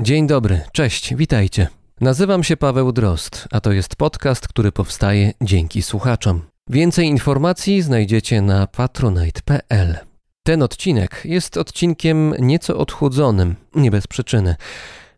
[0.00, 1.68] Dzień dobry, cześć, witajcie.
[2.00, 6.42] Nazywam się Paweł Drost, a to jest podcast, który powstaje dzięki słuchaczom.
[6.70, 9.98] Więcej informacji znajdziecie na patronite.pl.
[10.42, 14.56] Ten odcinek jest odcinkiem nieco odchudzonym, nie bez przyczyny.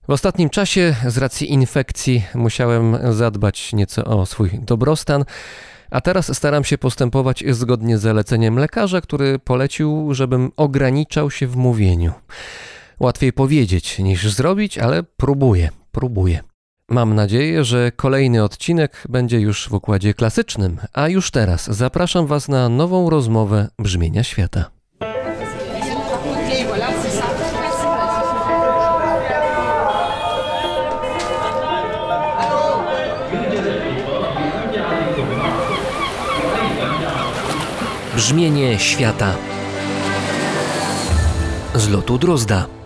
[0.08, 5.24] W ostatnim czasie z racji infekcji musiałem zadbać nieco o swój dobrostan,
[5.90, 11.56] a teraz staram się postępować zgodnie z zaleceniem lekarza, który polecił, żebym ograniczał się w
[11.56, 12.12] mówieniu.
[13.00, 16.40] Łatwiej powiedzieć niż zrobić, ale próbuję, próbuję.
[16.88, 22.48] Mam nadzieję, że kolejny odcinek będzie już w układzie klasycznym, a już teraz zapraszam Was
[22.48, 24.70] na nową rozmowę brzmienia świata.
[38.16, 39.34] Brzmienie świata
[41.74, 42.79] z lotu Drozda.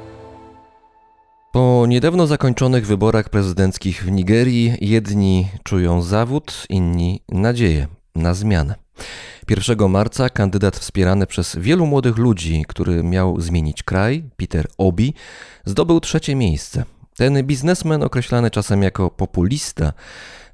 [1.54, 8.74] Po niedawno zakończonych wyborach prezydenckich w Nigerii jedni czują zawód, inni nadzieję na zmianę.
[9.48, 15.14] 1 marca kandydat wspierany przez wielu młodych ludzi, który miał zmienić kraj, Peter Obi,
[15.64, 16.84] zdobył trzecie miejsce.
[17.16, 19.92] Ten biznesmen, określany czasem jako populista,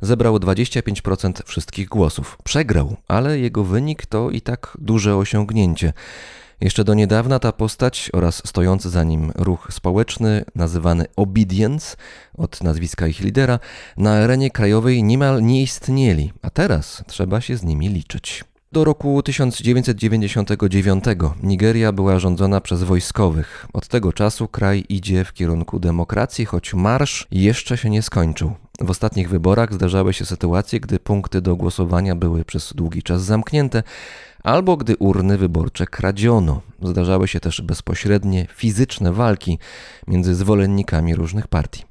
[0.00, 2.39] zebrał 25% wszystkich głosów.
[2.44, 5.92] Przegrał, ale jego wynik to i tak duże osiągnięcie.
[6.61, 11.97] Jeszcze do niedawna ta postać oraz stojący za nim ruch społeczny, nazywany Obedience
[12.34, 13.58] od nazwiska ich lidera,
[13.97, 18.44] na arenie krajowej niemal nie istnieli, a teraz trzeba się z nimi liczyć.
[18.72, 21.05] Do roku 1999
[21.42, 23.67] Nigeria była rządzona przez wojskowych.
[23.72, 28.52] Od tego czasu kraj idzie w kierunku demokracji, choć marsz jeszcze się nie skończył.
[28.80, 33.83] W ostatnich wyborach zdarzały się sytuacje, gdy punkty do głosowania były przez długi czas zamknięte,
[34.42, 36.60] albo gdy urny wyborcze kradziono.
[36.83, 39.58] Zdarzały się też bezpośrednie fizyczne walki
[40.06, 41.84] między zwolennikami różnych partii.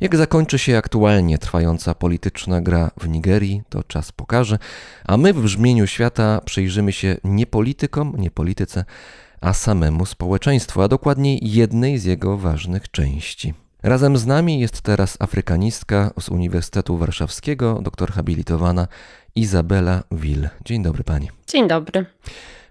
[0.00, 4.58] Jak zakończy się aktualnie trwająca polityczna gra w Nigerii, to czas pokaże,
[5.04, 8.84] a my w brzmieniu świata przyjrzymy się nie politykom, nie polityce,
[9.40, 13.54] a samemu społeczeństwu, a dokładniej jednej z jego ważnych części.
[13.82, 18.88] Razem z nami jest teraz afrykanistka z Uniwersytetu Warszawskiego, doktor habilitowana
[19.34, 20.48] Izabela Wil.
[20.64, 21.30] Dzień dobry pani.
[21.46, 22.06] Dzień dobry.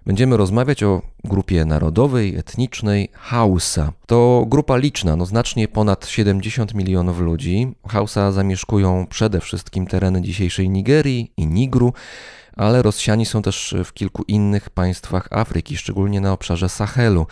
[0.06, 3.92] Będziemy rozmawiać o grupie narodowej, etnicznej Hausa.
[4.06, 7.74] To grupa liczna, no znacznie ponad 70 milionów ludzi.
[7.88, 11.92] Hausa zamieszkują przede wszystkim tereny dzisiejszej Nigerii i Nigru,
[12.56, 17.26] ale rozsiani są też w kilku innych państwach Afryki, szczególnie na obszarze Sahelu.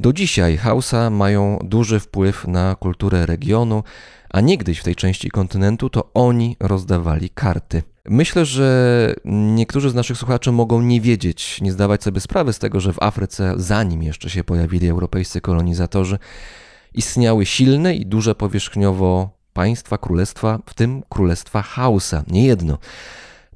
[0.00, 3.82] Do dzisiaj Hausa mają duży wpływ na kulturę regionu,
[4.30, 7.82] a niegdyś w tej części kontynentu to oni rozdawali karty.
[8.08, 12.80] Myślę, że niektórzy z naszych słuchaczy mogą nie wiedzieć, nie zdawać sobie sprawy z tego,
[12.80, 16.18] że w Afryce, zanim jeszcze się pojawili europejscy kolonizatorzy,
[16.94, 22.78] istniały silne i duże powierzchniowo państwa, królestwa, w tym królestwa Hausa, nie jedno.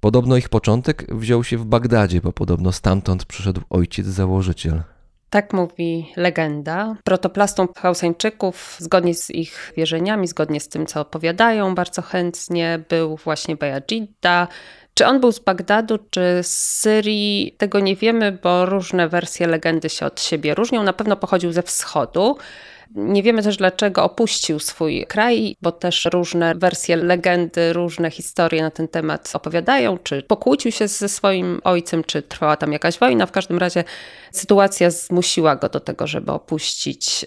[0.01, 4.83] Podobno ich początek wziął się w Bagdadzie, bo podobno stamtąd przyszedł ojciec założyciel.
[5.31, 6.97] Tak mówi legenda.
[7.05, 13.57] Protoplastą Hausańczyków, zgodnie z ich wierzeniami, zgodnie z tym, co opowiadają bardzo chętnie, był właśnie
[13.57, 14.49] Bayajidda.
[14.95, 19.89] Czy on był z Bagdadu, czy z Syrii, tego nie wiemy, bo różne wersje legendy
[19.89, 20.83] się od siebie różnią.
[20.83, 22.37] Na pewno pochodził ze wschodu.
[22.95, 28.71] Nie wiemy też dlaczego opuścił swój kraj, bo też różne wersje legendy, różne historie na
[28.71, 33.27] ten temat opowiadają, czy pokłócił się ze swoim ojcem, czy trwała tam jakaś wojna.
[33.27, 33.85] W każdym razie
[34.33, 37.27] sytuacja zmusiła go do tego, żeby opuścić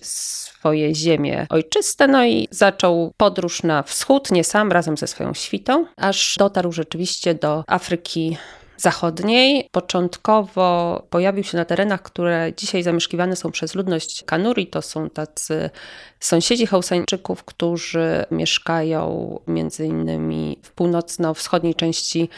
[0.62, 5.86] swoje ziemie ojczyste, no i zaczął podróż na wschód, nie sam, razem ze swoją świtą,
[5.98, 8.38] aż dotarł rzeczywiście do Afryki
[8.82, 9.68] zachodniej.
[9.72, 14.68] Początkowo pojawił się na terenach, które dzisiaj zamieszkiwane są przez ludność Kanuri.
[14.68, 15.70] To są tacy
[16.20, 22.30] sąsiedzi Hausańczyków, którzy mieszkają między innymi w północno-wschodniej części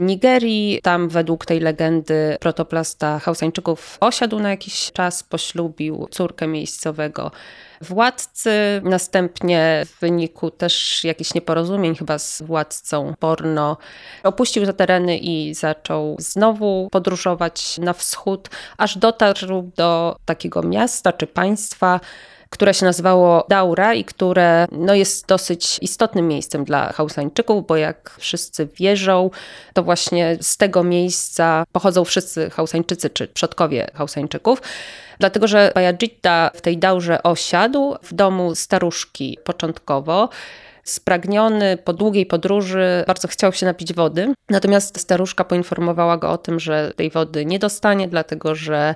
[0.00, 0.80] Nigerii.
[0.82, 7.30] Tam według tej legendy protoplasta Hausańczyków osiadł na jakiś czas, poślubił córkę miejscowego
[7.80, 8.50] władcy.
[8.84, 13.76] Następnie w wyniku też jakichś nieporozumień chyba z władcą Borno
[14.22, 21.26] opuścił te tereny i zaczął znowu podróżować na wschód, aż dotarł do takiego miasta czy
[21.26, 22.00] państwa,
[22.50, 28.16] które się nazywało Daura i które no, jest dosyć istotnym miejscem dla Hausańczyków, bo jak
[28.18, 29.30] wszyscy wierzą,
[29.72, 34.62] to właśnie z tego miejsca pochodzą wszyscy Hausańczycy czy przodkowie Hausańczyków.
[35.18, 40.28] Dlatego, że Bayajidda w tej Daurze osiadł w domu staruszki początkowo
[40.84, 44.34] spragniony po długiej podróży, bardzo chciał się napić wody.
[44.50, 48.94] Natomiast staruszka poinformowała go o tym, że tej wody nie dostanie, dlatego że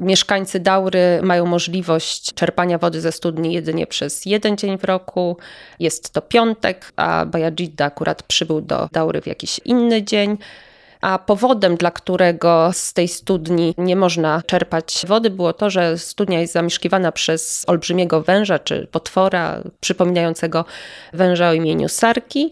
[0.00, 5.36] Mieszkańcy Daury mają możliwość czerpania wody ze studni jedynie przez jeden dzień w roku.
[5.78, 10.38] Jest to piątek, a Bayajidda akurat przybył do Daury w jakiś inny dzień.
[11.00, 16.40] A powodem, dla którego z tej studni nie można czerpać wody, było to, że studnia
[16.40, 20.64] jest zamieszkiwana przez olbrzymiego węża czy potwora przypominającego
[21.12, 22.50] węża o imieniu Sarki.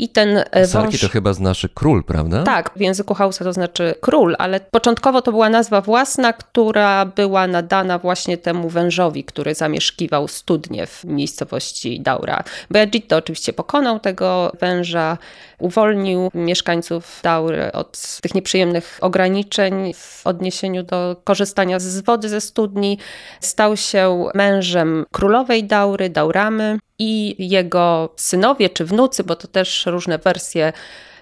[0.00, 1.00] I ten e, Sarki wąż...
[1.00, 2.42] to chyba znaczy król, prawda?
[2.42, 7.46] Tak, w języku Hausa to znaczy król, ale początkowo to była nazwa własna, która była
[7.46, 12.44] nadana właśnie temu wężowi, który zamieszkiwał studnie w miejscowości Daura.
[12.70, 15.18] Bayajid oczywiście pokonał tego węża,
[15.58, 22.98] uwolnił mieszkańców Daury od tych nieprzyjemnych ograniczeń w odniesieniu do korzystania z wody ze studni.
[23.40, 30.18] Stał się mężem królowej Daury, Dauramy i jego synowie czy wnucy, bo to też różne
[30.18, 30.72] wersje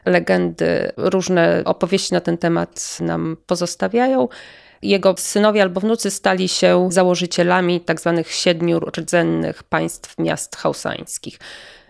[0.05, 4.29] legendy, różne opowieści na ten temat nam pozostawiają.
[4.83, 7.81] Jego synowie albo wnucy stali się założycielami.
[7.81, 11.39] Tak siedmiu rdzennych państw miast hausańskich.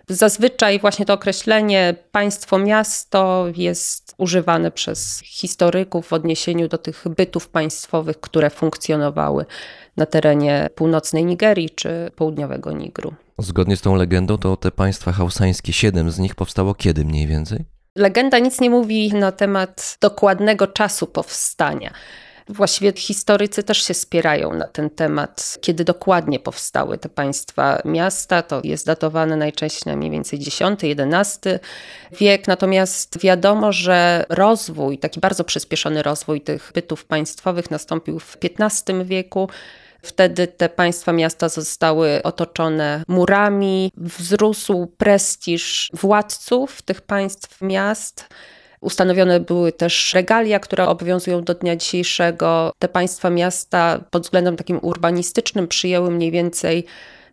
[0.08, 8.20] Zazwyczaj właśnie to określenie państwo-miasto jest używane przez historyków w odniesieniu do tych bytów państwowych,
[8.20, 9.46] które funkcjonowały
[9.96, 13.14] na terenie północnej Nigerii czy południowego Nigru.
[13.38, 17.64] Zgodnie z tą legendą, to te państwa hausańskie, siedem z nich powstało kiedy mniej więcej?
[17.96, 21.90] Legenda nic nie mówi na temat dokładnego czasu powstania.
[22.48, 28.42] Właściwie historycy też się spierają na ten temat, kiedy dokładnie powstały te państwa miasta.
[28.42, 31.48] To jest datowane najczęściej na mniej więcej X-XI
[32.20, 32.48] wiek.
[32.48, 39.48] Natomiast wiadomo, że rozwój, taki bardzo przyspieszony rozwój tych bytów państwowych nastąpił w XV wieku.
[40.02, 48.28] Wtedy te państwa miasta zostały otoczone murami, wzrósł prestiż władców tych państw miast.
[48.80, 52.72] Ustanowione były też regalia, które obowiązują do dnia dzisiejszego.
[52.78, 56.86] Te państwa miasta pod względem takim urbanistycznym przyjęły mniej więcej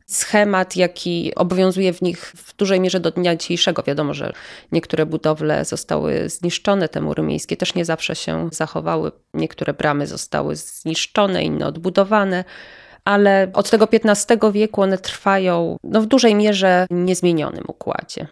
[0.06, 3.84] schemat, jaki obowiązuje w nich w dużej mierze do dnia dzisiejszego.
[3.84, 4.34] Wiadomo, że
[4.72, 9.12] niektóre budowle zostały zniszczone, te mury miejskie też nie zawsze się zachowały.
[9.34, 12.44] Niektóre bramy zostały zniszczone, inne odbudowane
[13.06, 18.28] ale od tego XV wieku one trwają no, w dużej mierze niezmienionym układzie.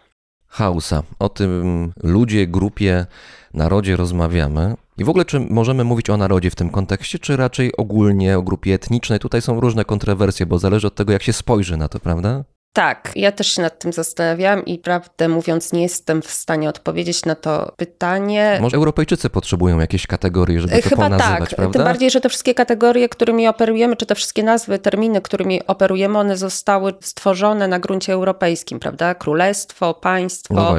[0.46, 1.02] Hausa.
[1.18, 3.06] O tym ludzie, grupie,
[3.54, 4.74] narodzie rozmawiamy.
[4.98, 8.42] I w ogóle, czy możemy mówić o narodzie w tym kontekście, czy raczej ogólnie o
[8.42, 9.18] grupie etnicznej?
[9.18, 12.44] Tutaj są różne kontrowersje, bo zależy od tego, jak się spojrzy na to, prawda?
[12.74, 17.24] Tak, ja też się nad tym zastanawiałam i prawdę mówiąc, nie jestem w stanie odpowiedzieć
[17.24, 18.58] na to pytanie.
[18.60, 21.56] Może Europejczycy potrzebują jakiejś kategorii, żeby to Chyba ponazywać, tak.
[21.56, 21.78] prawda?
[21.78, 26.18] Tym bardziej, że te wszystkie kategorie, którymi operujemy, czy te wszystkie nazwy, terminy, którymi operujemy,
[26.18, 29.14] one zostały stworzone na gruncie europejskim, prawda?
[29.14, 30.74] Królestwo, państwo, No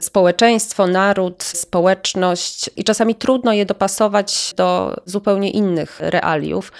[0.00, 6.72] społeczeństwo, naród, społeczność i czasami trudno je dopasować do zupełnie innych realiów.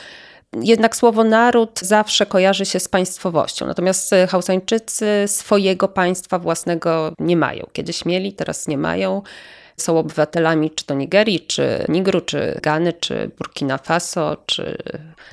[0.52, 3.66] Jednak słowo naród zawsze kojarzy się z państwowością.
[3.66, 7.66] Natomiast Hausańczycy swojego państwa własnego nie mają.
[7.72, 9.22] Kiedyś mieli, teraz nie mają.
[9.76, 14.78] Są obywatelami czy to Nigerii, czy Nigru, czy Gany, czy Burkina Faso, czy.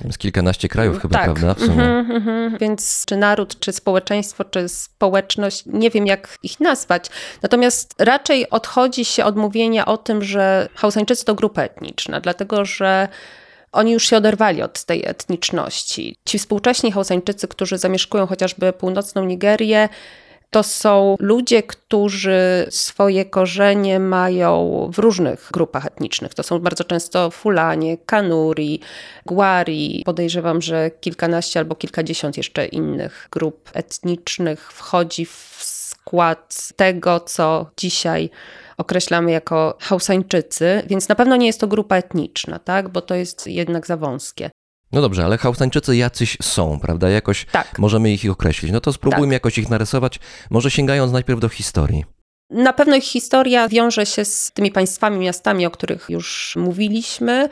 [0.04, 1.24] Jest kilkanaście krajów chyba, tak.
[1.24, 1.54] prawda?
[1.54, 1.84] W sumie.
[1.84, 2.58] Mhm, mhm.
[2.58, 7.06] Więc czy naród, czy społeczeństwo, czy społeczność, nie wiem jak ich nazwać.
[7.42, 13.08] Natomiast raczej odchodzi się od mówienia o tym, że Hausańczycy to grupa etniczna, dlatego że
[13.76, 16.16] oni już się oderwali od tej etniczności.
[16.24, 19.88] Ci współcześni Hausańczycy, którzy zamieszkują chociażby północną Nigerię,
[20.50, 26.34] to są ludzie, którzy swoje korzenie mają w różnych grupach etnicznych.
[26.34, 28.80] To są bardzo często Fulanie, Kanuri,
[29.26, 30.02] Guari.
[30.04, 38.30] Podejrzewam, że kilkanaście albo kilkadziesiąt jeszcze innych grup etnicznych wchodzi w skład tego, co dzisiaj
[38.76, 42.88] określamy jako Hausańczycy, więc na pewno nie jest to grupa etniczna, tak?
[42.88, 44.50] bo to jest jednak za wąskie.
[44.92, 47.10] No dobrze, ale Hausańczycy jacyś są, prawda?
[47.10, 47.78] Jakoś Tak.
[47.78, 48.72] możemy ich określić.
[48.72, 49.32] No to spróbujmy Tak.
[49.32, 52.04] jakoś ich narysować, może sięgając najpierw do historii.
[52.50, 57.48] Na pewno ich historia wiąże się z tymi państwami, miastami, o których już mówiliśmy.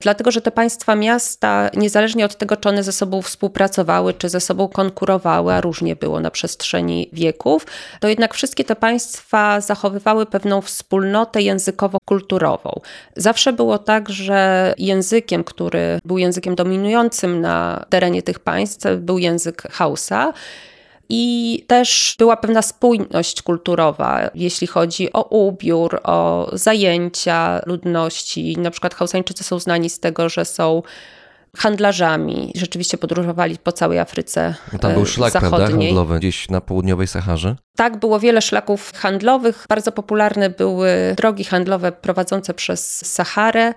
[0.00, 4.40] Dlatego, że te państwa miasta, niezależnie od tego, czy one ze sobą współpracowały, czy ze
[4.40, 7.66] sobą konkurowały, a różnie było na przestrzeni wieków,
[8.00, 12.80] to jednak wszystkie te państwa zachowywały pewną wspólnotę językowo-kulturową.
[13.16, 19.62] Zawsze było tak, że językiem, który był językiem dominującym na terenie tych państw, był język
[19.62, 20.32] Hausa.
[21.08, 28.56] I też była pewna spójność kulturowa, jeśli chodzi o ubiór, o zajęcia ludności.
[28.58, 30.82] Na przykład Hausańczycy są znani z tego, że są
[31.56, 32.52] handlarzami.
[32.54, 35.58] Rzeczywiście podróżowali po całej Afryce No tam był e, szlak, zachodniej.
[35.58, 37.56] prawda, handlowy gdzieś na południowej Saharze.
[37.76, 39.66] Tak, było wiele szlaków handlowych.
[39.68, 43.74] Bardzo popularne były drogi handlowe prowadzące przez Saharę.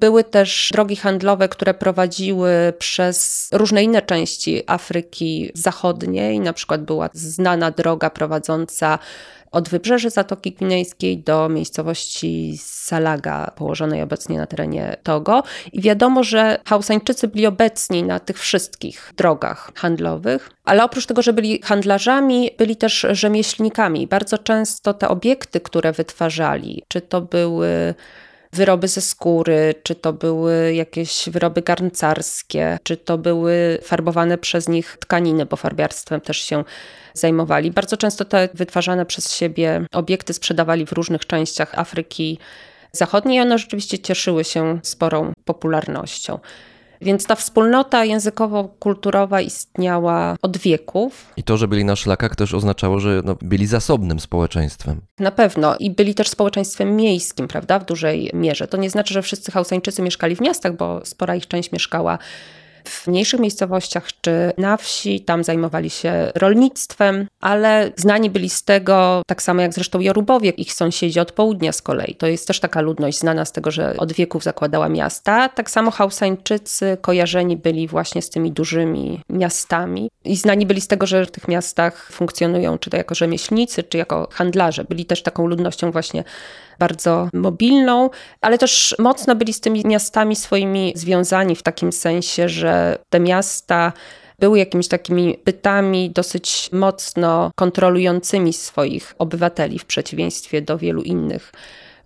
[0.00, 6.40] Były też drogi handlowe, które prowadziły przez różne inne części Afryki Zachodniej.
[6.40, 8.98] Na przykład była znana droga prowadząca
[9.50, 15.42] od wybrzeży Zatoki Gwinejskiej do miejscowości Salaga, położonej obecnie na terenie Togo.
[15.72, 21.32] I wiadomo, że Hausańczycy byli obecni na tych wszystkich drogach handlowych, ale oprócz tego, że
[21.32, 24.06] byli handlarzami, byli też rzemieślnikami.
[24.06, 27.94] Bardzo często te obiekty, które wytwarzali, czy to były
[28.52, 34.96] wyroby ze skóry, czy to były jakieś wyroby garncarskie, czy to były farbowane przez nich
[35.00, 36.64] tkaniny, bo farbiarstwem też się
[37.14, 37.70] zajmowali.
[37.70, 42.38] Bardzo często te wytwarzane przez siebie obiekty sprzedawali w różnych częściach Afryki
[42.92, 46.38] Zachodniej i one rzeczywiście cieszyły się sporą popularnością.
[47.00, 51.32] Więc ta wspólnota językowo-kulturowa istniała od wieków.
[51.36, 55.00] I to, że byli na szlakach, też oznaczało, że no, byli zasobnym społeczeństwem.
[55.18, 55.76] Na pewno.
[55.76, 58.68] I byli też społeczeństwem miejskim, prawda, w dużej mierze.
[58.68, 62.18] To nie znaczy, że wszyscy Hausańczycy mieszkali w miastach, bo spora ich część mieszkała
[62.88, 69.22] w mniejszych miejscowościach czy na wsi, tam zajmowali się rolnictwem, ale znani byli z tego,
[69.26, 72.14] tak samo jak zresztą Jorubowie, ich sąsiedzi od południa z kolei.
[72.14, 75.48] To jest też taka ludność znana z tego, że od wieków zakładała miasta.
[75.48, 81.06] Tak samo Hausańczycy kojarzeni byli właśnie z tymi dużymi miastami i znani byli z tego,
[81.06, 84.84] że w tych miastach funkcjonują czy to jako rzemieślnicy, czy jako handlarze.
[84.84, 86.24] Byli też taką ludnością właśnie
[86.78, 92.98] bardzo mobilną, ale też mocno byli z tymi miastami swoimi związani w takim sensie, że
[93.10, 93.92] te miasta
[94.38, 101.52] były jakimiś takimi bytami dosyć mocno kontrolującymi swoich obywateli w przeciwieństwie do wielu innych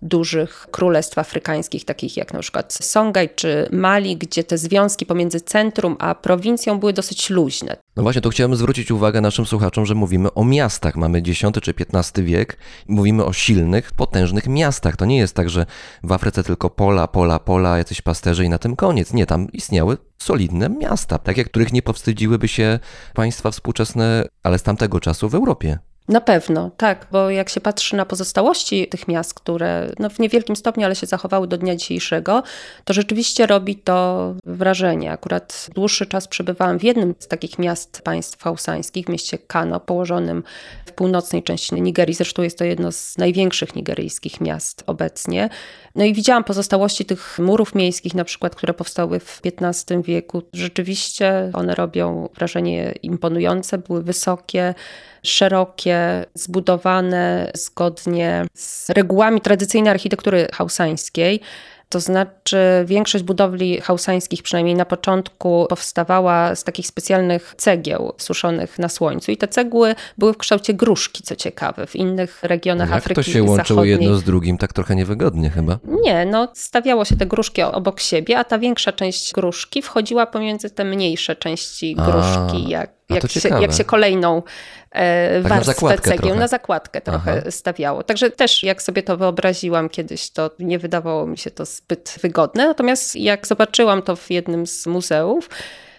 [0.03, 5.95] dużych królestw afrykańskich, takich jak na przykład Songaj czy Mali, gdzie te związki pomiędzy centrum
[5.99, 7.77] a prowincją były dosyć luźne.
[7.95, 10.95] No właśnie, to chciałem zwrócić uwagę naszym słuchaczom, że mówimy o miastach.
[10.95, 12.57] Mamy X czy XV wiek,
[12.87, 14.95] mówimy o silnych, potężnych miastach.
[14.95, 15.65] To nie jest tak, że
[16.03, 19.13] w Afryce tylko pola, pola, pola, jacyś pasterze i na tym koniec.
[19.13, 22.79] Nie, tam istniały solidne miasta, takie, których nie powstydziłyby się
[23.13, 25.79] państwa współczesne, ale z tamtego czasu w Europie.
[26.07, 30.55] Na pewno, tak, bo jak się patrzy na pozostałości tych miast, które no w niewielkim
[30.55, 32.43] stopniu, ale się zachowały do dnia dzisiejszego,
[32.85, 35.11] to rzeczywiście robi to wrażenie.
[35.11, 40.43] Akurat dłuższy czas przebywałam w jednym z takich miast państw hausańskich, w mieście Kano, położonim
[40.85, 42.15] w północnej części Nigerii.
[42.15, 45.49] Zresztą jest to jedno z największych nigeryjskich miast obecnie.
[45.95, 50.41] No i widziałam pozostałości tych murów miejskich, na przykład, które powstały w XV wieku.
[50.53, 54.73] Rzeczywiście one robią wrażenie imponujące, były wysokie,
[55.23, 61.41] szerokie, zbudowane zgodnie z regułami tradycyjnej architektury hausańskiej.
[61.89, 68.89] To znaczy, większość budowli hausańskich, przynajmniej na początku, powstawała z takich specjalnych cegieł suszonych na
[68.89, 69.31] słońcu.
[69.31, 71.87] I te cegły były w kształcie gruszki, co ciekawe.
[71.87, 73.91] W innych regionach Jak Afryki to się łączyło Zachodniej...
[73.91, 74.57] jedno z drugim?
[74.57, 75.79] Tak trochę niewygodnie chyba.
[76.03, 80.69] Nie, no stawiało się te gruszki obok siebie, a ta większa część gruszki wchodziła pomiędzy
[80.69, 84.43] te mniejsze części gruszki, jak, a to jak, się, jak się kolejną
[84.91, 86.35] e, Tak warstwę cegieł trochę.
[86.39, 87.51] na zakładkę trochę Aha.
[87.51, 88.03] stawiało.
[88.03, 92.67] Także też jak sobie to wyobraziłam kiedyś, to nie wydawało mi się to zbyt wygodne.
[92.67, 95.49] Natomiast jak zobaczyłam to w jednym z muzeów,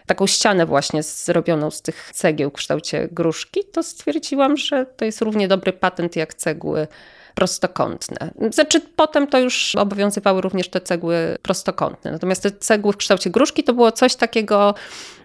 [0.07, 5.21] taką ścianę właśnie zrobioną z tych cegieł w kształcie gruszki, to stwierdziłam, że to jest
[5.21, 6.87] równie dobry patent jak cegły
[7.35, 8.31] prostokątne.
[8.50, 12.12] Znaczy potem to już obowiązywały również te cegły prostokątne.
[12.12, 14.75] Natomiast te cegły w kształcie gruszki to było coś takiego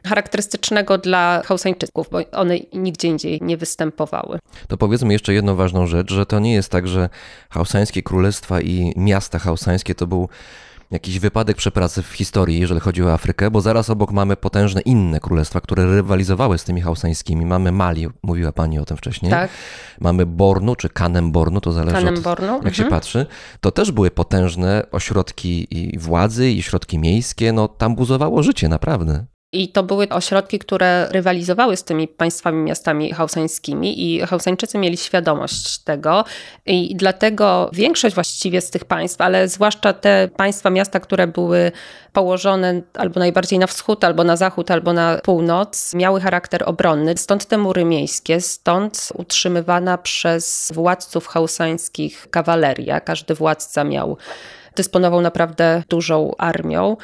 [0.08, 4.40] charakterystycznego dla Hausańczyków, bo one nigdzie indziej nie występowały.
[4.68, 7.10] To powiedzmy jeszcze jedną ważną rzecz, że to nie jest tak, że
[7.50, 10.30] hausańskie królestwa i miasta hausańskie to był
[10.92, 15.20] jakiś wypadek przepracy w historii, jeżeli chodzi o Afrykę, bo zaraz obok mamy potężne inne
[15.20, 17.46] królestwa, które rywalizowały z tymi hausańskimi.
[17.46, 19.32] Mamy Mali, mówiła pani o tym wcześniej.
[19.32, 19.52] Tak,
[20.00, 22.60] Mamy Bornu, czy Kanem Bornu, to zależy Kanem od, Bornu.
[22.64, 23.02] jak się mhm.
[23.02, 23.26] patrzy.
[23.62, 27.54] To też były potężne ośrodki i władzy, i środki miejskie.
[27.54, 29.26] No tam buzowało życie, naprawdę.
[29.52, 35.78] I to były ośrodki, które rywalizowały z tymi państwami, miastami hausańskimi i Hausańczycy mieli świadomość
[35.78, 36.26] tego
[36.66, 41.72] i dlatego większość właściwie z tych państw, ale zwłaszcza te państwa, miasta, które były
[42.14, 47.18] położone albo najbardziej na wschód, albo na zachód, albo na północ, miały charakter obronny.
[47.18, 53.00] Stąd te mury miejskie, stąd utrzymywana przez władców hausańskich kawaleria.
[53.00, 54.18] Każdy władca miał,
[54.76, 56.98] dysponował naprawdę dużą armią.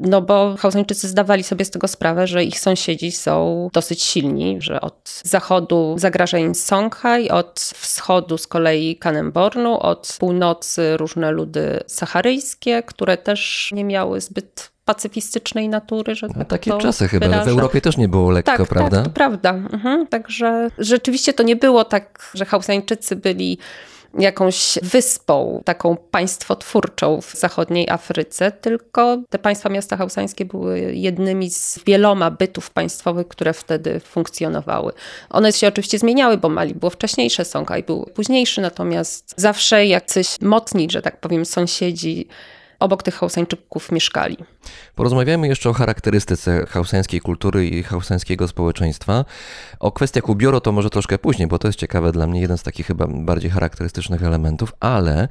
[0.00, 4.80] No bo Hausańczycy zdawali sobie z tego sprawę, że ich sąsiedzi są dosyć silni, że
[4.80, 12.82] od zachodu zagraża im Songhai, od wschodu z kolei Kanembornu, od północy różne ludy saharyjskie,
[12.82, 17.26] które też nie miały zbyt pacyfistycznej natury, że No, tak takie czasy chyba.
[17.26, 17.44] wyrażę.
[17.44, 18.96] W Europie też nie było lekko, tak, prawda?
[18.96, 19.50] Tak, to prawda.
[19.50, 20.06] Mhm.
[20.06, 23.58] Także rzeczywiście to nie było tak, że Hausańczycy byli
[24.18, 31.78] jakąś wyspą, taką państwotwórczą w zachodniej Afryce, tylko te państwa miasta hausańskie były jednymi z
[31.86, 34.92] wieloma bytów państwowych, które wtedy funkcjonowały.
[35.30, 40.88] One się oczywiście zmieniały, bo Mali było wcześniejsze, Songhai był późniejszy, natomiast zawsze jacyś mocni,
[40.90, 42.28] że tak powiem, sąsiedzi
[42.78, 44.36] obok tych Hausańczyków mieszkali.
[44.94, 49.24] Porozmawiajmy jeszcze o charakterystyce hausańskiej kultury i hausańskiego społeczeństwa.
[49.80, 52.62] O kwestiach ubioru to może troszkę później, bo to jest ciekawe dla mnie, jeden z
[52.62, 55.28] takich chyba bardziej charakterystycznych elementów, ale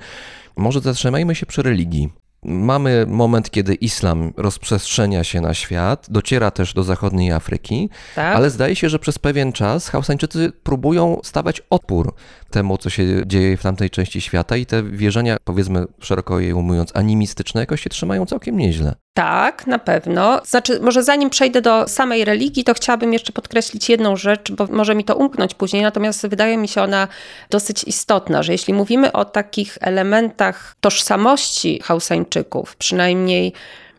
[0.55, 2.09] może zatrzymajmy się przy religii.
[2.47, 8.35] Mamy moment, kiedy islam rozprzestrzenia się na świat, dociera też do zachodniej Afryki, Tak?
[8.35, 12.13] ale zdaje się, że przez pewien czas Hausańczycy próbują stawać opór
[12.49, 16.91] temu, co się dzieje w tamtej części świata i te wierzenia, powiedzmy szeroko je ujmując,
[16.95, 18.95] animistyczne jakoś się trzymają całkiem nieźle.
[19.17, 20.41] Tak, na pewno.
[20.45, 24.95] Znaczy, może zanim przejdę do samej religii, to chciałabym jeszcze podkreślić jedną rzecz, bo może
[24.95, 27.07] mi to umknąć później, natomiast wydaje mi się ona
[27.49, 33.53] dosyć istotna, że jeśli mówimy o takich elementach tożsamości Hausańczyków, przynajmniej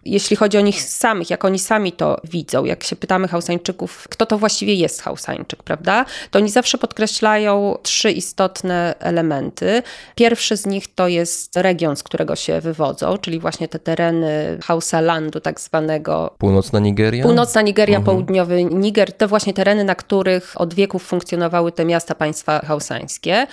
[0.04, 4.26] jeśli chodzi o nich samych, jak oni sami to widzą, jak się pytamy Hausańczyków, kto
[4.26, 6.04] to właściwie jest Hausańczyk, prawda?
[6.30, 9.82] To oni zawsze podkreślają trzy istotne elementy.
[10.14, 15.40] Pierwszy z nich to jest region, z którego się wywodzą, czyli właśnie te tereny Hausalandu
[15.40, 17.22] tak zwanego, Północna Nigeria?
[17.22, 22.60] Północna Nigeria, południowy Niger, to właśnie tereny, na których od wieków funkcjonowały te miasta państwa
[22.66, 23.46] hausańskie.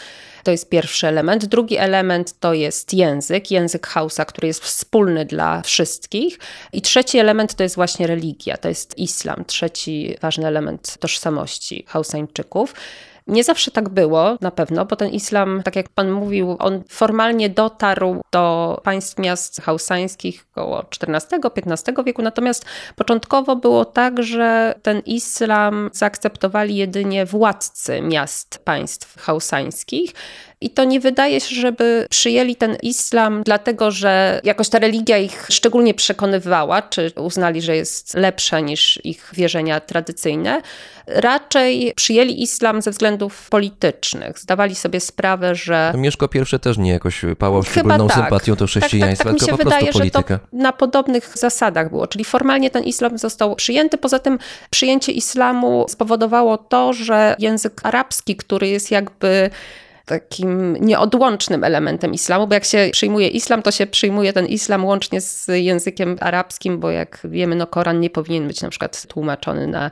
[0.45, 1.45] To jest pierwszy element.
[1.45, 6.39] Drugi element to jest język, język Hausa, który jest wspólny dla wszystkich.
[6.73, 12.73] I trzeci element to jest właśnie religia, to jest islam, trzeci ważny element tożsamości Hausańczyków.
[13.27, 17.49] Nie zawsze tak było, na pewno, bo ten islam, tak jak pan mówił, on formalnie
[17.49, 22.65] dotarł do państw miast hausańskich około XIV-XV wieku, natomiast
[22.95, 30.11] początkowo było tak, że ten islam zaakceptowali jedynie władcy miast państw hausańskich.
[30.65, 35.47] I to nie wydaje się, żeby przyjęli ten islam, dlatego że jakoś ta religia ich
[35.49, 40.61] szczególnie przekonywała, czy uznali, że jest lepsza niż ich wierzenia tradycyjne.
[41.07, 44.39] Raczej przyjęli islam ze względów politycznych.
[44.39, 45.93] Zdawali sobie sprawę, że.
[45.97, 48.17] Mieszko I też nie jakoś pałał szczególną tak.
[48.17, 50.39] sympatią do chrześcijaństwa, tak, tak, tak mi się wydaje, że polityka.
[50.39, 52.07] to na podobnych zasadach było.
[52.07, 53.97] Czyli formalnie ten islam został przyjęty.
[53.97, 59.49] Poza tym przyjęcie islamu spowodowało to, że język arabski, który jest jakby
[60.05, 65.21] takim nieodłącznym elementem islamu, bo jak się przyjmuje islam, to się przyjmuje ten islam łącznie
[65.21, 69.91] z językiem arabskim, bo jak wiemy, no Koran nie powinien być na przykład tłumaczony na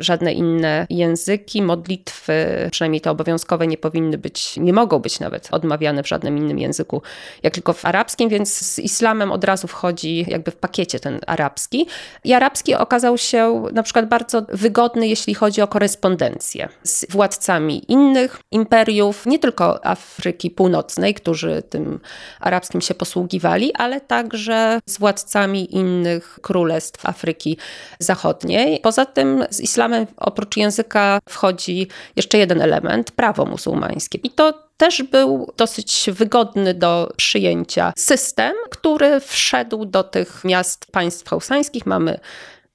[0.00, 6.02] żadne inne języki, modlitwy, przynajmniej te obowiązkowe, nie powinny być, nie mogą być nawet odmawiane
[6.02, 7.02] w żadnym innym języku,
[7.42, 11.86] jak tylko w arabskim, więc z islamem od razu wchodzi jakby w pakiecie ten arabski.
[12.24, 18.40] I arabski okazał się na przykład bardzo wygodny, jeśli chodzi o korespondencję z władcami innych
[18.50, 22.00] imperiów, nie tylko Afryki Północnej, którzy tym
[22.40, 27.56] arabskim się posługiwali, ale także z władcami innych królestw Afryki
[27.98, 28.80] Zachodniej.
[28.80, 34.18] Poza tym z islamem oprócz języka wchodzi jeszcze jeden element, prawo muzułmańskie.
[34.22, 41.28] I to też był dosyć wygodny do przyjęcia system, który wszedł do tych miast państw
[41.28, 41.86] hausańskich.
[41.86, 42.20] Mamy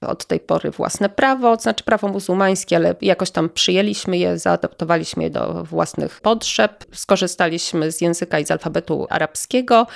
[0.00, 5.30] od tej pory własne prawo, znaczy prawo muzułmańskie, ale jakoś tam przyjęliśmy je, zaadaptowaliśmy je
[5.30, 9.86] do własnych potrzeb, skorzystaliśmy z języka i z alfabetu arabskiego.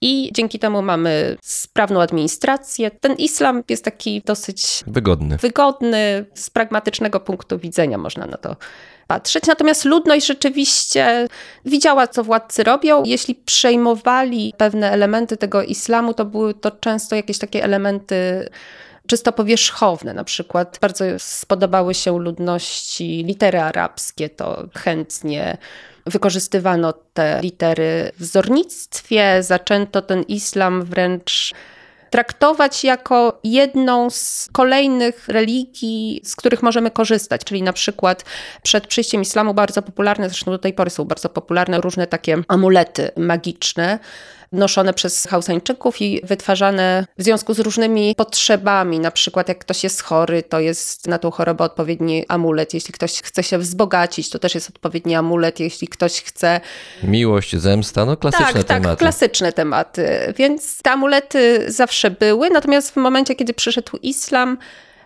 [0.00, 2.90] I dzięki temu mamy sprawną administrację.
[2.90, 5.36] Ten islam jest taki dosyć Wygodny.
[5.36, 8.56] wygodny, z pragmatycznego punktu widzenia można na to
[9.06, 9.46] patrzeć.
[9.46, 11.28] Natomiast ludność rzeczywiście
[11.64, 13.02] widziała, co władcy robią.
[13.06, 18.48] Jeśli przejmowali pewne elementy tego islamu, to były to często jakieś takie elementy
[19.06, 20.14] czysto powierzchowne.
[20.14, 25.58] Na przykład bardzo spodobały się ludności litery arabskie, to chętnie
[26.08, 31.54] wykorzystywano te litery w wzornictwie, zaczęto ten islam wręcz
[32.10, 37.44] traktować jako jedną z kolejnych religii, z których możemy korzystać.
[37.44, 38.24] Czyli na przykład
[38.62, 43.10] przed przyjściem islamu bardzo popularne, zresztą do tej pory są bardzo popularne różne takie amulety
[43.16, 43.98] magiczne,
[44.52, 49.00] noszone przez Hausańczyków i wytwarzane w związku z różnymi potrzebami.
[49.00, 52.74] Na przykład jak ktoś jest chory, to jest na tą chorobę odpowiedni amulet.
[52.74, 55.60] Jeśli ktoś chce się wzbogacić, to też jest odpowiedni amulet.
[55.60, 56.60] Jeśli ktoś chce
[57.02, 58.88] Miłość, zemsta, no klasyczne tak, tematy.
[58.88, 60.34] Tak, klasyczne tematy.
[60.36, 64.58] Więc te amulety zawsze były, natomiast w momencie, kiedy przyszedł islam,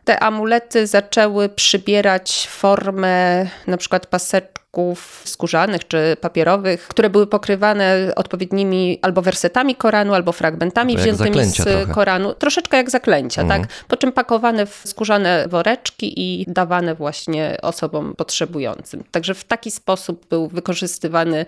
[0.05, 8.13] te amulety zaczęły przybierać formę na przykład paseczków woreczków skórzanych czy papierowych, które były pokrywane
[8.17, 11.87] odpowiednimi albo wersetami Koranu, albo fragmentami To wziętymi z trochę.
[11.87, 12.35] Koranu.
[12.35, 13.63] Troszeczkę jak zaklęcia, Mhm.
[13.63, 13.71] tak?
[13.89, 19.05] Po czym pakowane w skórzane woreczki i dawane właśnie osobom potrzebującym.
[19.11, 21.47] Także w taki sposób był wykorzystywany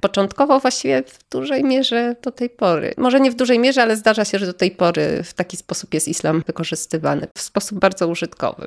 [0.00, 2.94] początkowo, właściwie w dużej mierze do tej pory.
[2.96, 5.94] Może nie w dużej mierze, ale zdarza się, że do tej pory w taki sposób
[5.94, 7.26] jest islam wykorzystywany.
[7.36, 8.66] W sposób bardzo użytkowy.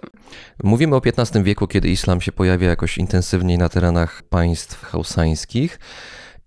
[0.63, 3.98] Mówimy o XV wieku, kiedy islam się pojawia jakoś intensywniej na terenach
[4.29, 5.79] państw hausańskich.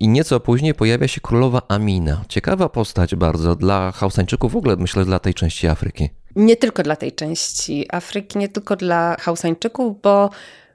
[0.01, 2.25] I nieco później pojawia się królowa Amina.
[2.29, 6.11] Ciekawa postać bardzo dla Hausańczyków, w ogóle myślę dla tej części Afryki.
[6.37, 10.31] Nie tylko dla tej części Afryki, nie tylko dla Hausańczyków, bo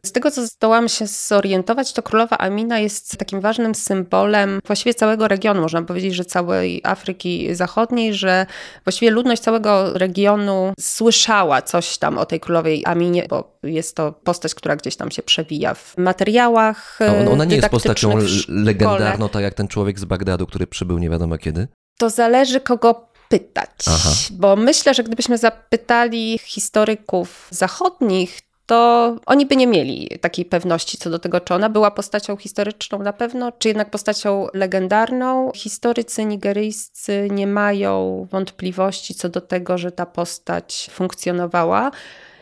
[0.08, 5.28] z tego, co zdołam się zorientować, to królowa Amina jest takim ważnym symbolem właściwie całego
[5.28, 8.46] regionu, można powiedzieć, że całej Afryki Zachodniej, że
[8.86, 14.56] właściwie ludność całego regionu słyszała coś tam o tej królowej Aminie, bo jest to postać,
[14.56, 17.00] która gdzieś tam się przewija w materiałach.
[17.02, 18.13] A ona, nie jest postacią
[18.48, 21.67] legendarną, tak jak ten człowiek z Bagdadu, który przybył nie wiadomo kiedy.
[21.98, 23.70] To zależy, kogo pytać.
[23.88, 24.10] Aha.
[24.32, 31.10] Bo myślę, że gdybyśmy zapytali historyków zachodnich, to oni by nie mieli takiej pewności co
[31.10, 35.51] do tego, czy ona była postacią historyczną na pewno, czy jednak postacią legendarną.
[35.56, 41.91] Historycy nigeryjscy nie mają wątpliwości co do tego, że ta postać funkcjonowała.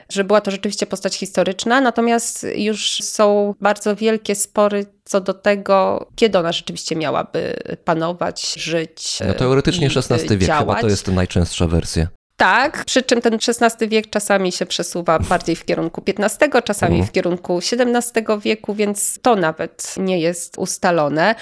[0.09, 6.07] Że była to rzeczywiście postać historyczna, natomiast już są bardzo wielkie spory co do tego,
[6.15, 9.19] kiedy ona rzeczywiście miałaby panować, żyć.
[9.27, 10.81] No teoretycznie i, XVI wiek, chyba działać.
[10.81, 12.07] to jest najczęstsza wersja.
[12.37, 17.07] Tak, przy czym ten XVI wiek czasami się przesuwa bardziej w kierunku XV, czasami Mhm.
[17.09, 21.35] w kierunku XVII wieku, więc to nawet nie jest ustalone.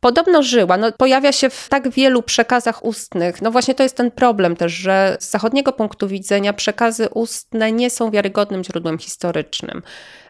[0.00, 3.42] Podobno żyła, no, pojawia się w tak wielu przekazach ustnych.
[3.42, 7.90] No właśnie to jest ten problem też, że z zachodniego punktu widzenia przekazy ustne nie
[7.90, 9.82] są wiarygodnym źródłem historycznym,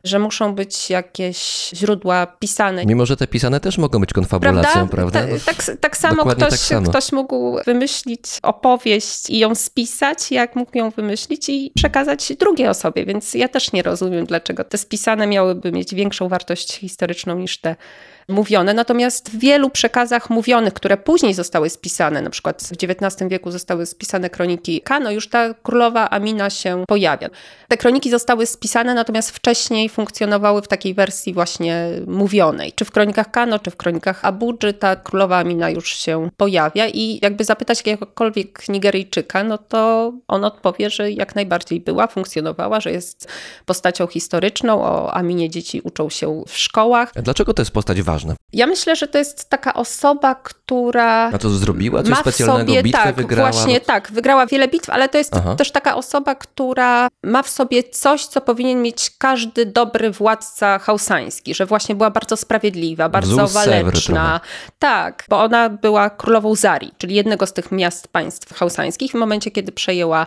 [0.05, 2.87] że muszą być jakieś źródła pisane.
[2.87, 5.21] Mimo, że te pisane też mogą być konfabulacją, prawda?
[5.21, 6.91] Ta- No, Tak, tak samo ktoś, tak samo.
[6.91, 13.05] ktoś mógł wymyślić opowieść i ją spisać, jak mógł ją wymyślić i przekazać drugiej osobie,
[13.07, 17.77] więc ja też nie rozumiem, dlaczego te spisane miałyby mieć większą wartość historyczną niż te
[18.31, 18.75] mówione.
[18.75, 23.87] Natomiast w wielu przekazach mówionych, które później zostały spisane, na przykład w XIX wieku zostały
[23.87, 27.31] spisane kroniki Kano, już ta królowa Amina się pojawia.
[27.69, 32.73] Te kroniki zostały spisane, natomiast wcześniej funkcjonowały w takiej wersji właśnie mówionej.
[32.73, 37.19] Czy w kronikach Kano, czy w kronikach Abudży ta królowa Amina już się pojawia i
[37.23, 43.29] jakby zapytać jakiegokolwiek Nigeryjczyka, no to on odpowie, że jak najbardziej była, funkcjonowała, że jest
[43.67, 47.13] postacią historyczną, o Aminie dzieci uczą się w szkołach.
[47.23, 48.20] Dlaczego to jest postać ważna?
[48.53, 52.61] Ja myślę, że to jest taka osoba, która A to zrobiła coś ma specjalnego?
[52.61, 53.51] sobie, Bitwę tak, wygrała?
[53.51, 55.55] Właśnie tak, wygrała wiele bitw, ale to jest Aha.
[55.57, 61.55] też taka osoba, która ma w sobie coś, co powinien mieć każdy dobry władca hausański,
[61.55, 64.41] że właśnie była bardzo sprawiedliwa, bardzo Sewry waleczna.
[64.79, 69.11] Tak, bo ona była królową Zari, czyli jednego z tych miast państw hausańskich.
[69.11, 70.27] W momencie, kiedy przejęła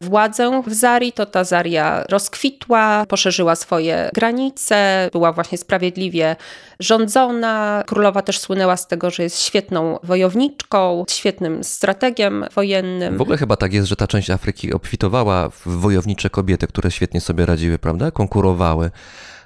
[0.00, 6.36] władzę w Zari, to ta Zaria rozkwitła, poszerzyła swoje granice, była właśnie sprawiedliwie
[6.80, 7.84] rządzona.
[7.86, 13.18] Królowa też słynęła z tego, że jest świetną wojowniczką, świetnym strategiem wojennym.
[13.18, 17.20] W ogóle chyba tak jest, że ta część Afryki obfitowała w wojownicze kobiety, które świetnie
[17.20, 18.10] sobie radziły, prawda?
[18.10, 18.90] Konkurowały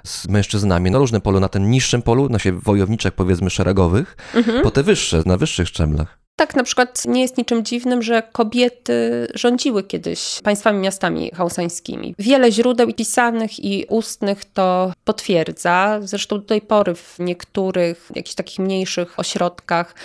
[0.03, 4.63] z mężczyznami na różnym polu, na tym niższym polu, na się wojowniczek powiedzmy szeregowych, Mhm.
[4.63, 6.24] po te wyższe, na wyższych szczeblach.
[6.37, 12.15] Tak, na przykład nie jest niczym dziwnym, że kobiety rządziły kiedyś państwami, miastami hausańskimi.
[12.19, 15.99] Wiele źródeł pisanych i ustnych to potwierdza.
[16.01, 19.95] Zresztą do tej pory w niektórych jakichś takich mniejszych ośrodkach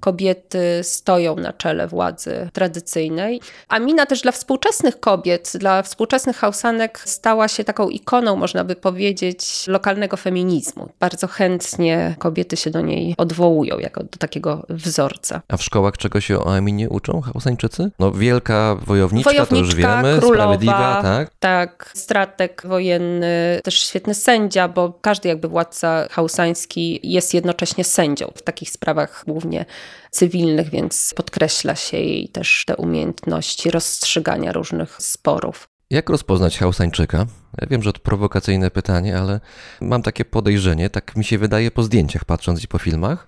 [0.00, 3.40] kobiety stoją na czele władzy tradycyjnej.
[3.68, 9.64] Amina też dla współczesnych kobiet, dla współczesnych hausanek stała się taką ikoną, można by powiedzieć,
[9.66, 10.88] lokalnego feminizmu.
[11.00, 15.42] Bardzo chętnie kobiety się do niej odwołują jako do takiego wzorca.
[15.48, 17.90] A w szkołach czego się o Aminie uczą Hausańczycy?
[17.98, 20.42] No wielka wojowniczka, to już Wojowniczka, wiemy, królowa.
[20.42, 21.30] sprawiedliwa, tak?
[21.40, 28.42] Tak, stratek wojenny, też świetny sędzia, bo każdy jakby władca hausański jest jednocześnie sędzią w
[28.42, 29.64] takich sprawach głównie
[30.10, 35.68] cywilnych, więc podkreśla się jej też te umiejętności rozstrzygania różnych sporów.
[35.90, 37.26] Jak rozpoznać Hausańczyka?
[37.60, 39.40] Ja wiem, że to prowokacyjne pytanie, ale
[39.80, 43.26] mam takie podejrzenie, tak mi się wydaje po zdjęciach patrząc i po filmach,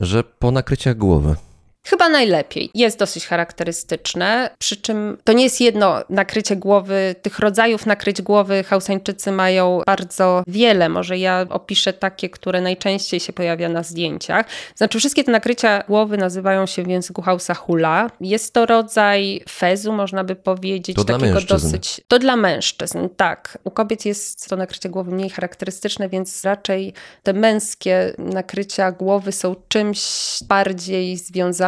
[0.00, 1.36] że po nakryciach głowy.
[1.86, 2.70] Chyba najlepiej.
[2.74, 7.14] Jest dosyć charakterystyczne, przy czym to nie jest jedno nakrycie głowy.
[7.22, 10.88] Tych rodzajów nakryć głowy Hausańczycy mają bardzo wiele.
[10.88, 14.46] Może ja opiszę takie, które najczęściej się pojawia na zdjęciach.
[14.74, 18.10] Znaczy wszystkie te nakrycia głowy nazywają się w języku Hausa hula.
[18.20, 20.96] Jest to rodzaj fezu, można by powiedzieć.
[20.96, 21.66] To dla takiego mężczyzn.
[21.66, 22.00] dosyć.
[22.08, 23.58] To dla mężczyzn, tak.
[23.64, 29.54] U kobiet jest to nakrycie głowy mniej charakterystyczne, więc raczej te męskie nakrycia głowy są
[29.68, 30.00] czymś
[30.48, 31.16] bardziej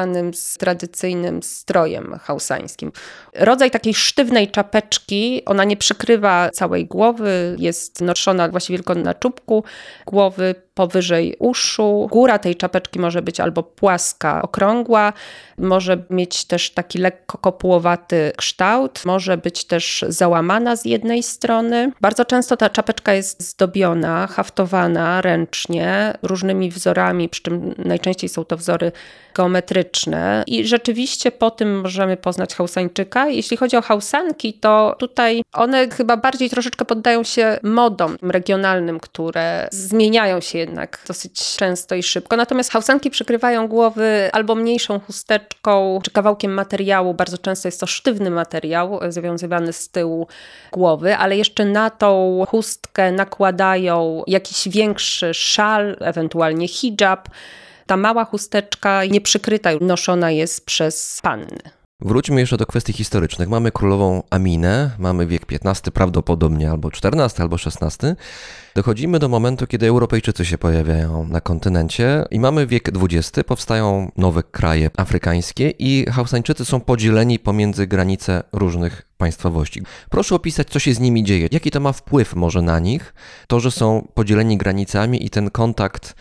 [0.09, 2.93] związanym z tradycyjnym strojem hausańskim.
[3.35, 9.65] Rodzaj takiej sztywnej czapeczki, ona nie przykrywa całej głowy, jest noszona właściwie tylko na czubku
[10.07, 12.09] głowy, powyżej uszu.
[12.11, 15.13] Góra tej czapeczki może być albo płaska, okrągła,
[15.59, 21.93] może mieć też taki lekko kopułowaty kształt, może być też załamana z jednej strony.
[22.01, 28.57] Bardzo często ta czapeczka jest zdobiona, haftowana ręcznie różnymi wzorami, przy czym najczęściej są to
[28.57, 28.93] wzory
[29.35, 33.29] geometryczne i rzeczywiście po tym możemy poznać hausańczyka.
[33.29, 39.69] Jeśli chodzi o hausanki, to tutaj one chyba bardziej troszeczkę poddają się modom regionalnym, które
[39.73, 42.37] zmieniają się jednak dosyć często i szybko.
[42.37, 47.15] Natomiast hausanki przykrywają głowy albo mniejszą chusteczką, czy kawałkiem materiału.
[47.15, 50.29] Bardzo często jest to sztywny materiał zawiązywany z tyłu
[50.73, 57.29] głowy, ale jeszcze na tą chustkę nakładają jakiś większy szal, ewentualnie hijab.
[57.87, 61.78] Ta mała chusteczka nieprzykryta noszona jest przez panny.
[62.03, 63.49] Wróćmy jeszcze do kwestii historycznych.
[63.49, 68.09] Mamy królową Aminę, mamy wiek XV prawdopodobnie, albo XIV, albo XVI.
[68.75, 74.43] Dochodzimy do momentu, kiedy Europejczycy się pojawiają na kontynencie i mamy wiek XX, powstają nowe
[74.43, 79.83] kraje afrykańskie i Hausańczycy są podzieleni pomiędzy granice różnych państwowości.
[80.11, 83.15] Proszę opisać, co się z nimi dzieje, jaki to ma wpływ może na nich,
[83.47, 86.15] to, że są podzieleni granicami i ten kontakt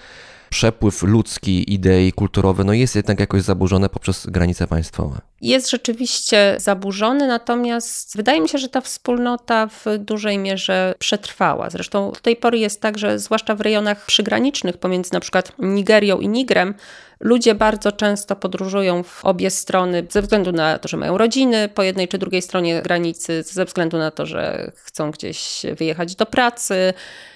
[0.57, 5.21] przepływ ludzki, idei kulturowe, no jest jednak jakoś zaburzone poprzez granice państwowe.
[5.41, 11.69] Jest rzeczywiście zaburzony, natomiast wydaje mi się, że ta wspólnota w dużej mierze przetrwała.
[11.69, 16.19] Zresztą do tej pory jest tak, że zwłaszcza w rejonach przygranicznych pomiędzy na przykład Nigerią
[16.19, 16.73] i Nigrem,
[17.19, 21.83] ludzie bardzo często podróżują w obie strony ze względu na to, że mają rodziny po
[21.83, 26.93] jednej czy drugiej stronie granicy, ze względu na to, że chcą gdzieś wyjechać do pracy.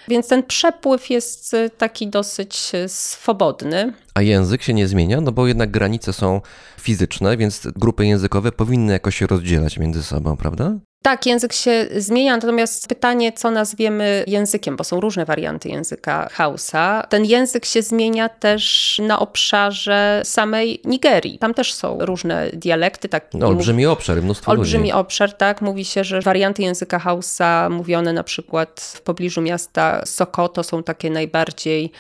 [0.08, 3.94] Więc ten przepływ jest taki dosyć swobodny.
[4.14, 6.42] A język się nie zmienia, no bo jednak granice są
[6.80, 10.74] fizyczne, więc grupy językowe powinny jakoś się rozdzielać między sobą, prawda?
[11.04, 17.04] Tak, język się zmienia, natomiast pytanie, co nazwiemy językiem, bo są różne warianty języka Hausa.
[17.10, 21.40] Ten język się zmienia też na obszarze samej Nigerii.
[21.40, 23.10] Tam też są różne dialekty.
[23.10, 24.94] Tak, no, olbrzymi obszar, mnóstwo Olbrzymi ludzi.
[24.94, 25.62] obszar, tak.
[25.62, 31.10] Mówi się, że warianty języka Hausa mówione na przykład w pobliżu miasta Sokoto są takie
[31.10, 31.92] najbardziej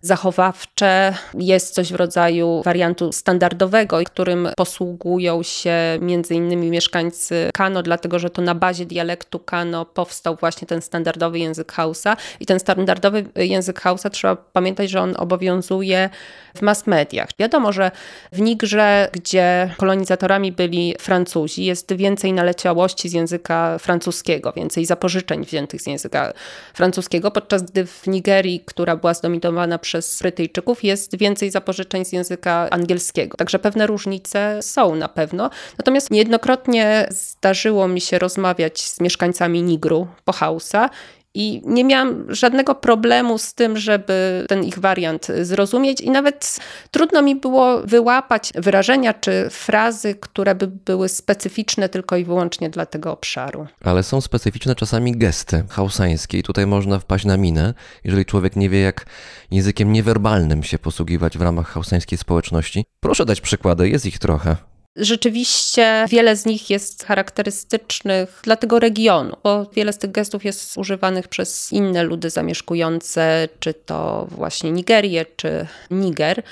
[0.00, 1.14] zachowawcze.
[1.34, 8.30] Jest coś w rodzaju wariantu standardowego, którym posługują się między innymi mieszkańcy Kano, dlatego że
[8.30, 12.16] to na bazie dialektu Kano powstał właśnie ten standardowy język Hausa.
[12.40, 16.10] I ten standardowy język Hausa trzeba pamiętać, że on obowiązuje
[16.56, 17.28] w mass mediach.
[17.38, 17.90] Wiadomo, że
[18.32, 25.82] w Nigrze, gdzie kolonizatorami byli Francuzi, jest więcej naleciałości z języka francuskiego, więcej zapożyczeń wziętych
[25.82, 26.32] z języka
[26.74, 29.89] francuskiego, podczas gdy w Nigerii, która była zdominowana przez
[30.20, 33.36] Brytyjczyków, jest więcej zapożyczeń z języka angielskiego.
[33.36, 35.50] Także pewne różnice są na pewno.
[35.78, 40.90] Natomiast niejednokrotnie zdarzyło mi się rozmawiać z mieszkańcami Nigru po Hausa
[41.34, 46.58] i nie miałam żadnego problemu z tym, żeby ten ich wariant zrozumieć, i nawet
[46.90, 52.86] trudno mi było wyłapać wyrażenia czy frazy, które by były specyficzne tylko i wyłącznie dla
[52.86, 53.66] tego obszaru.
[53.84, 58.70] Ale są specyficzne czasami gesty hausańskie, i tutaj można wpaść na minę, jeżeli człowiek nie
[58.70, 59.06] wie, jak
[59.50, 62.84] językiem niewerbalnym się posługiwać w ramach hausańskiej społeczności.
[63.00, 64.69] Proszę dać przykłady, jest ich trochę.
[64.96, 70.78] Rzeczywiście wiele z nich jest charakterystycznych dla tego regionu, bo wiele z tych gestów jest
[70.78, 76.42] używanych przez inne ludy zamieszkujące, czy to właśnie Nigerię, czy Niger.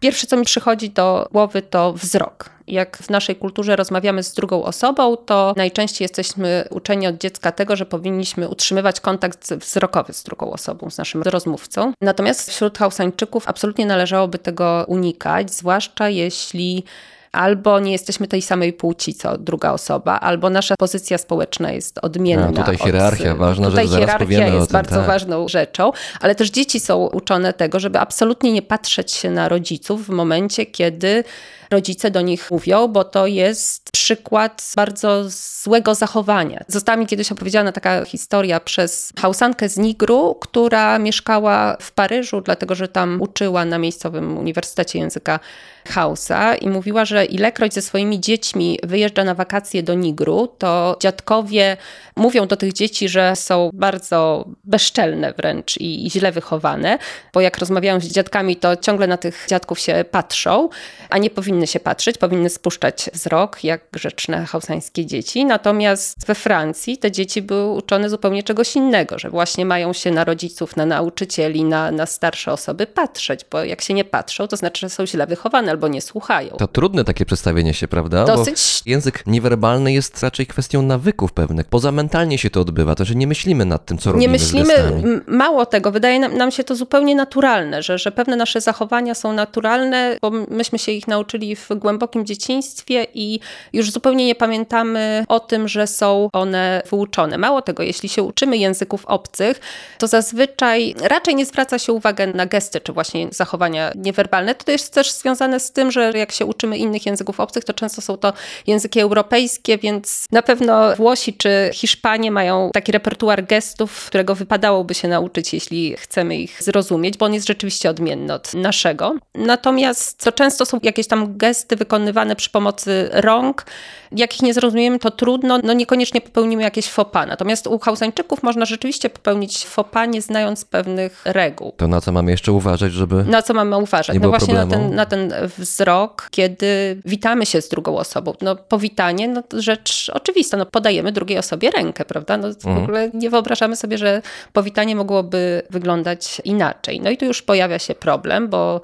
[0.00, 2.50] Pierwsze, co mi przychodzi do głowy, to wzrok.
[2.66, 7.76] Jak w naszej kulturze rozmawiamy z drugą osobą, to najczęściej jesteśmy uczeni od dziecka tego,
[7.76, 11.92] że powinniśmy utrzymywać kontakt wzrokowy z drugą osobą, z naszym rozmówcą.
[12.00, 16.84] Natomiast wśród Hausańczyków absolutnie należałoby tego unikać, zwłaszcza jeśli
[17.32, 22.46] albo nie jesteśmy tej samej płci co druga osoba, albo nasza pozycja społeczna jest odmienna.
[22.46, 25.06] A, tutaj od- hierarchia ważna tutaj rzecz, hierarchia jest tym, bardzo tak.
[25.06, 30.06] ważną rzeczą, ale też dzieci są uczone tego, żeby absolutnie nie patrzeć się na rodziców
[30.06, 31.24] w momencie, kiedy
[31.70, 35.24] rodzice do nich mówią, bo to jest przykład bardzo
[35.62, 36.64] złego zachowania.
[36.68, 42.74] Została mi kiedyś opowiedziana taka historia przez hausankę z Nigru, która mieszkała w Paryżu, dlatego
[42.74, 45.40] że tam uczyła na miejscowym Uniwersytecie Języka
[45.88, 51.76] Hausa i mówiła, że ilekroć ze swoimi dziećmi wyjeżdża na wakacje do Nigru, to dziadkowie
[52.16, 56.98] mówią do tych dzieci, że są bardzo bezczelne wręcz i, i źle wychowane,
[57.34, 60.68] bo jak rozmawiają z dziadkami, to ciągle na tych dziadków się patrzą,
[61.10, 65.44] a nie powinny się patrzeć, powinny spuszczać wzrok, jak grzeczne hausańskie dzieci.
[65.44, 70.24] Natomiast we Francji te dzieci były uczone zupełnie czegoś innego, że właśnie mają się na
[70.24, 74.80] rodziców, na nauczycieli, na, na starsze osoby patrzeć, bo jak się nie patrzą, to znaczy,
[74.80, 76.50] że są źle wychowane albo nie słuchają.
[76.56, 78.24] To trudne takie przedstawienie się, prawda?
[78.24, 81.66] Dosyć Bo język niewerbalny jest raczej kwestią nawyków pewnych.
[81.66, 84.68] Pozamentalnie się to odbywa, to że nie myślimy nad tym, co nie robimy myślimy, z
[84.68, 85.02] gestami.
[85.04, 89.14] m- mało tego, wydaje nam, nam się to zupełnie naturalne, że, że pewne nasze zachowania
[89.14, 93.40] są naturalne, bo myśmy się ich nauczyli w głębokim dzieciństwie i
[93.72, 97.38] już zupełnie nie pamiętamy o tym, że są one wyuczone.
[97.38, 99.60] Mało tego, jeśli się uczymy języków obcych,
[99.98, 104.54] to zazwyczaj raczej nie zwraca się uwagę na gesty, czy właśnie zachowania niewerbalne.
[104.54, 108.02] To jest też związane z tym, że jak się uczymy innych języków obcych, to często
[108.02, 108.32] są to
[108.66, 115.08] języki europejskie, więc na pewno Włosi czy Hiszpanie mają taki repertuar gestów, którego wypadałoby się
[115.08, 119.14] nauczyć, jeśli chcemy ich zrozumieć, bo on jest rzeczywiście odmienny od naszego.
[119.34, 123.64] Natomiast co często są jakieś tam gesty wykonywane przy pomocy rąk,
[124.12, 127.26] jak ich nie zrozumiemy, to trudno, no niekoniecznie popełnimy jakieś pas.
[127.28, 131.72] Natomiast u Hausańczyków można rzeczywiście popełnić pas, nie znając pewnych reguł.
[131.76, 133.24] To na co mamy jeszcze uważać, żeby...
[133.24, 134.16] Na co mamy uważać?
[134.20, 138.34] No właśnie na ten, na ten wzrok, kiedy witamy się z drugą osobą.
[138.42, 142.36] No powitanie, no to rzecz oczywista, no podajemy drugiej osobie rękę, prawda?
[142.36, 142.82] No w Mhm.
[142.84, 144.22] ogóle nie wyobrażamy sobie, że
[144.52, 147.00] powitanie mogłoby wyglądać inaczej.
[147.00, 148.80] No i tu już pojawia się problem, bo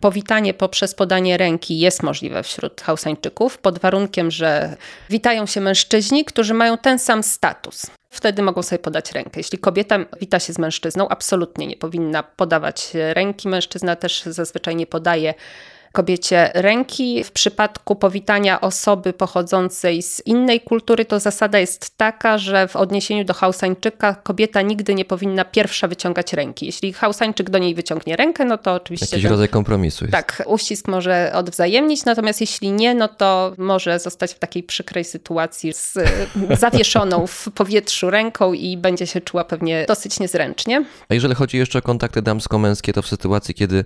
[0.00, 4.76] Powitanie poprzez podanie ręki jest możliwe wśród Hausańczyków, pod warunkiem, że
[5.10, 7.86] witają się mężczyźni, którzy mają ten sam status.
[8.10, 9.32] Wtedy mogą sobie podać rękę.
[9.36, 13.48] Jeśli kobieta wita się z mężczyzną, absolutnie nie powinna podawać ręki.
[13.48, 15.34] Mężczyzna też zazwyczaj nie podaje
[15.96, 17.24] kobiecie ręki.
[17.24, 23.24] W przypadku powitania osoby pochodzącej z innej kultury, to zasada jest taka, że w odniesieniu
[23.24, 26.66] do Hausańczyka kobieta nigdy nie powinna pierwsza wyciągać ręki.
[26.66, 29.06] Jeśli Hausańczyk do niej wyciągnie rękę, no to oczywiście.
[29.06, 30.12] Jakiś ten- rodzaj kompromisu jest.
[30.12, 35.72] tak, uścisk może odwzajemnić, natomiast jeśli nie, no to może zostać w takiej przykrej sytuacji
[35.72, 35.94] z
[36.64, 40.84] zawieszoną w powietrzu ręką i będzie się czuła pewnie dosyć niezręcznie.
[41.08, 43.84] A jeżeli chodzi jeszcze o kontakty damsko-męskie, to w sytuacji, kiedy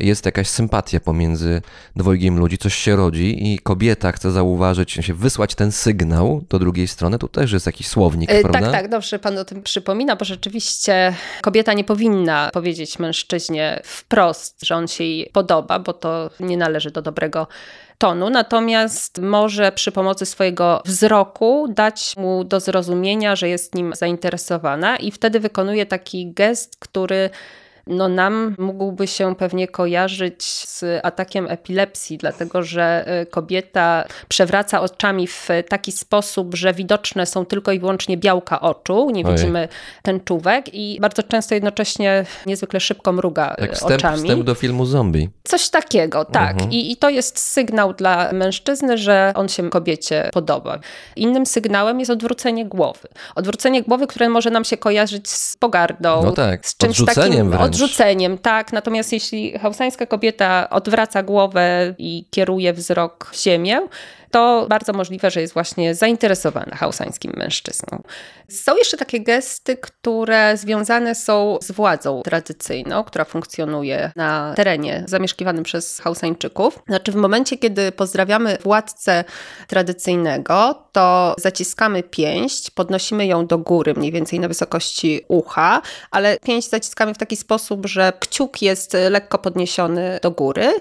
[0.00, 1.47] jest jakaś sympatia pomiędzy
[1.96, 6.88] dwojgiem ludzi, coś się rodzi i kobieta chce zauważyć, sensie wysłać ten sygnał do drugiej
[6.88, 8.60] strony, to też jest jakiś słownik, E, prawda?
[8.60, 14.64] Tak, tak, dobrze pan o tym przypomina, bo rzeczywiście kobieta nie powinna powiedzieć mężczyźnie wprost,
[14.64, 17.46] że on się jej podoba, bo to nie należy do dobrego
[17.98, 24.96] tonu, natomiast może przy pomocy swojego wzroku dać mu do zrozumienia, że jest nim zainteresowana
[24.96, 27.30] i wtedy wykonuje taki gest, który
[27.88, 35.26] no nam mógłby się pewnie kojarzyć z atakiem epilepsji, dlatego że y, kobieta przewraca oczami
[35.26, 39.36] w taki sposób, że widoczne są tylko i wyłącznie białka oczu, nie Ojej.
[39.36, 39.68] widzimy
[40.02, 44.16] tęczówek i bardzo często jednocześnie niezwykle szybko mruga Jak wstęp, oczami.
[44.16, 45.28] wstęp do filmu zombie.
[45.44, 46.52] Coś takiego, tak.
[46.52, 46.72] Mhm.
[46.72, 50.78] I, I to jest sygnał dla mężczyzny, że on się kobiecie podoba.
[51.16, 53.08] Innym sygnałem jest odwrócenie głowy.
[53.34, 57.50] Odwrócenie głowy, które może nam się kojarzyć z pogardą, No tak, z czymś odrzuceniem takim
[57.50, 57.62] wręcz.
[57.82, 58.72] Odrzuceniem, tak.
[58.72, 63.80] Natomiast jeśli hausańska kobieta odwraca głowę i kieruje wzrok w ziemię,
[64.30, 68.02] to bardzo możliwe, że jest właśnie zainteresowana hausańskim mężczyzną.
[68.48, 75.64] Są jeszcze takie gesty, które związane są z władzą tradycyjną, która funkcjonuje na terenie zamieszkiwanym
[75.64, 76.78] przez Hausańczyków.
[76.88, 79.24] Znaczy, w momencie, kiedy pozdrawiamy władcę
[79.66, 86.70] tradycyjnego, to zaciskamy pięść, podnosimy ją do góry, mniej więcej na wysokości ucha, ale pięść
[86.70, 90.72] zaciskamy w taki sposób, że kciuk jest lekko podniesiony do góry.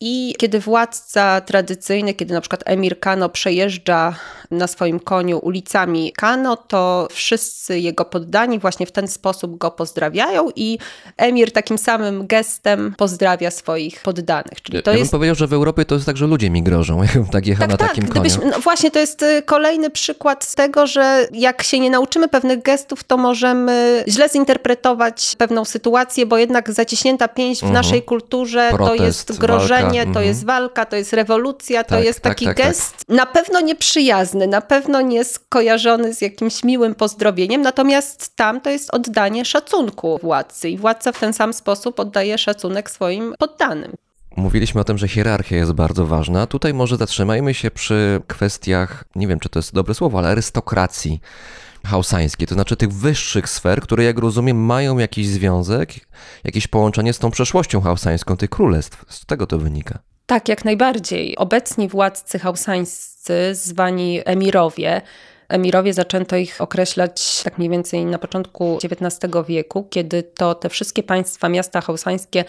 [0.00, 4.14] I kiedy władca tradycyjny, kiedy na przykład emir Kano przejeżdża
[4.50, 10.48] na swoim koniu ulicami Kano, to wszyscy jego poddani właśnie w ten sposób go pozdrawiają
[10.56, 10.78] i
[11.16, 14.62] emir takim samym gestem pozdrawia swoich poddanych.
[14.62, 16.62] Czyli to ja jest bym powiedział, że w Europie to jest tak, że ludzie mi
[16.62, 18.10] grożą, jakbym tak jechał na takim koniu.
[18.12, 22.62] gdybyśmy- no właśnie to jest y, kolejny przykład tego, że jak się nie nauczymy pewnych
[22.62, 27.84] gestów, to możemy źle zinterpretować pewną sytuację, bo jednak zaciśnięta pięść w Mhm.
[27.84, 30.26] naszej kulturze to Protest, jest grożenie powstanie, to mhm.
[30.26, 32.66] jest walka, to jest rewolucja, to Tak, jest tak, taki tak, tak.
[32.66, 38.70] gest na pewno nieprzyjazny, na pewno nie skojarzony z jakimś miłym pozdrowieniem, natomiast tam to
[38.70, 43.92] jest oddanie szacunku władcy i władca w ten sam sposób oddaje szacunek swoim poddanym.
[44.36, 46.46] Mówiliśmy o tym, że hierarchia jest bardzo ważna.
[46.46, 51.20] Tutaj może zatrzymajmy się przy kwestiach, nie wiem czy to jest dobre słowo, ale arystokracji
[51.86, 55.94] hausańskiej, to znaczy tych wyższych sfer, które jak rozumiem mają jakiś związek,
[56.44, 59.04] jakieś połączenie z tą przeszłością hausańską tych królestw.
[59.08, 59.98] Z tego to wynika.
[60.26, 61.36] Tak, jak najbardziej.
[61.36, 65.02] Obecni władcy hausańscy, zwani emirowie,
[65.48, 71.02] Emirowie zaczęto ich określać tak mniej więcej na początku XIX wieku, kiedy to te wszystkie
[71.02, 72.44] państwa, miasta hausańskie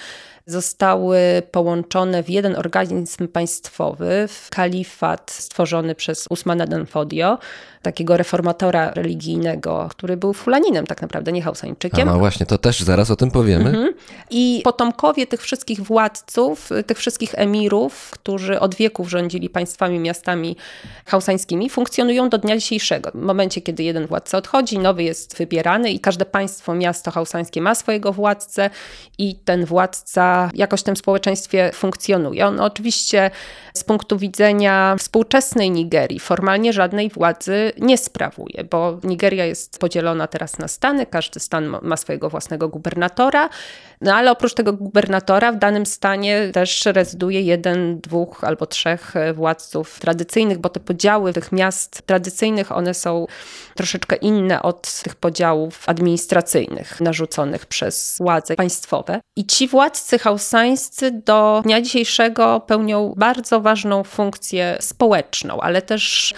[0.47, 1.17] zostały
[1.51, 7.37] połączone w jeden organizm państwowy, w kalifat stworzony przez Usmana den Fodio,
[7.81, 12.07] takiego reformatora religijnego, który był fulaninem tak naprawdę, nie A hausańczykiem.
[12.07, 13.69] no właśnie, to też zaraz o tym powiemy.
[13.69, 13.93] Mhm.
[14.29, 20.55] I potomkowie tych wszystkich władców, tych wszystkich emirów, którzy od wieków rządzili państwami, miastami
[21.05, 23.11] hausańskimi, funkcjonują do dnia dzisiejszego.
[23.11, 27.75] W momencie, kiedy jeden władca odchodzi, nowy jest wybierany i każde państwo, miasto hausańskie ma
[27.75, 28.69] swojego władcę
[29.17, 32.47] i ten władca jakoś w tym społeczeństwie funkcjonuje.
[32.47, 33.31] On oczywiście
[33.73, 40.57] z punktu widzenia współczesnej Nigerii formalnie żadnej władzy nie sprawuje, bo Nigeria jest podzielona teraz
[40.59, 43.49] na stany, każdy stan ma- swojego własnego gubernatora,
[44.01, 49.99] no ale oprócz tego gubernatora w danym stanie też rezyduje jeden, dwóch albo trzech władców
[49.99, 53.25] tradycyjnych, bo te podziały tych miast tradycyjnych, one są
[53.75, 59.19] troszeczkę inne od tych podziałów administracyjnych narzuconych przez władze państwowe.
[59.35, 66.33] I ci władcy hausańscy do dnia dzisiejszego pełnią bardzo ważną funkcję społeczną, ale też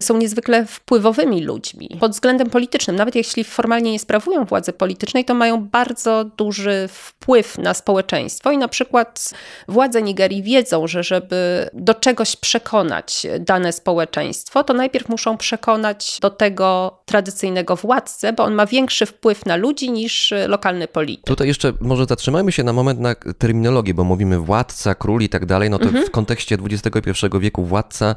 [0.00, 2.96] są niezwykle wpływowymi ludźmi pod względem politycznym.
[2.96, 8.58] Nawet jeśli formalnie nie sprawują władzy politycznej, to mają bardzo duży wpływ na społeczeństwo i
[8.58, 9.30] na przykład
[9.68, 16.30] władze Nigerii wiedzą, że żeby do czegoś przekonać dane społeczeństwo, to najpierw muszą przekonać do
[16.30, 21.24] tego tradycyjnego władcę, bo on ma większy wpływ na ludzi niż lokalny polityk.
[21.26, 25.46] Tutaj jeszcze może zatrzymajmy się na moment na terminologię, bo mówimy władca, król i tak
[25.46, 26.06] dalej, no to Mhm.
[26.06, 28.14] w kontekście XXI wieku władca,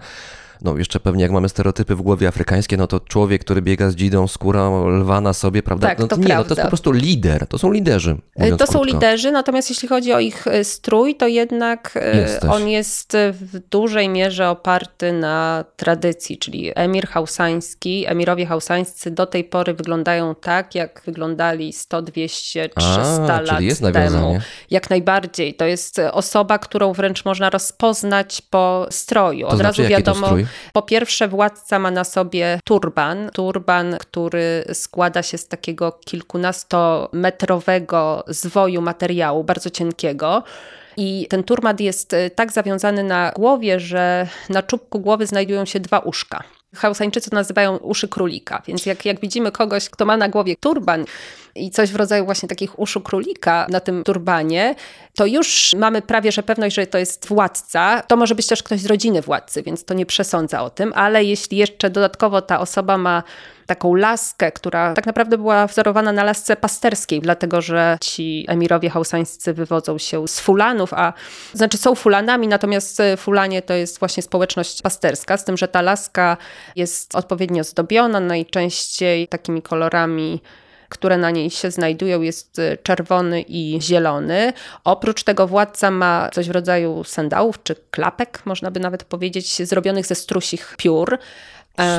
[0.62, 3.96] no jeszcze pewnie jak mamy stereotypy w głowie afrykańskie, no to człowiek, który biega z
[3.96, 5.88] dzidą, skóra lwa na sobie, prawda?
[5.88, 6.64] Tak, no to nie, no to jest prawda.
[6.64, 8.18] po prostu lider, to są liderzy.
[8.38, 8.86] mówiąc To są krótko.
[8.94, 12.50] liderzy, natomiast jeśli chodzi o ich e, strój, to jednak e, Jest też.
[12.50, 19.44] on jest w dużej mierze oparty na tradycji, czyli emir hausański, emirowie hausańscy do tej
[19.44, 24.40] pory wyglądają tak, jak wyglądali 100, 200, 300 A, lat temu.
[24.72, 25.54] Jak najbardziej.
[25.54, 29.46] To jest osoba, którą wręcz można rozpoznać po stroju.
[29.48, 30.46] To Od znaczy, razu to wiadomo, strój?
[30.74, 33.30] Po pierwsze, władca ma na sobie turban.
[33.34, 40.44] Turban, który składa się z takiego kilkunastometrowego zwoju materiału, bardzo cienkiego.
[40.98, 45.80] I ten turban jest e, tak zawiązany na głowie, że na czubku głowy znajdują się
[45.80, 46.44] dwa uszka.
[46.76, 51.06] Hausańczycy nazywają uszy królika, więc jak, jak widzimy kogoś, kto ma na głowie turban
[51.56, 54.76] i coś w rodzaju właśnie takich uszu królika na tym turbanie,
[55.16, 58.02] to już mamy prawie że pewność, że to jest władca.
[58.08, 61.24] To może być też ktoś z rodziny władcy, więc to nie przesądza o tym, ale
[61.24, 63.24] jeśli jeszcze dodatkowo ta osoba ma
[63.66, 69.54] taką laskę, która tak naprawdę była wzorowana na lasce pasterskiej, dlatego że ci emirowie hausańscy
[69.54, 71.14] wywodzą się z fulanów, a
[71.54, 76.38] znaczy są fulanami, natomiast fulanie to jest właśnie społeczność pasterska, z tym, że ta laska
[76.76, 80.42] jest odpowiednio zdobiona, najczęściej takimi kolorami
[80.92, 84.54] które na niej się znajdują, jest y, czerwony i zielony.
[84.84, 90.06] Oprócz tego władca ma coś w rodzaju sandałów czy klapek, można by nawet powiedzieć, zrobionych
[90.06, 91.20] ze strusich piór.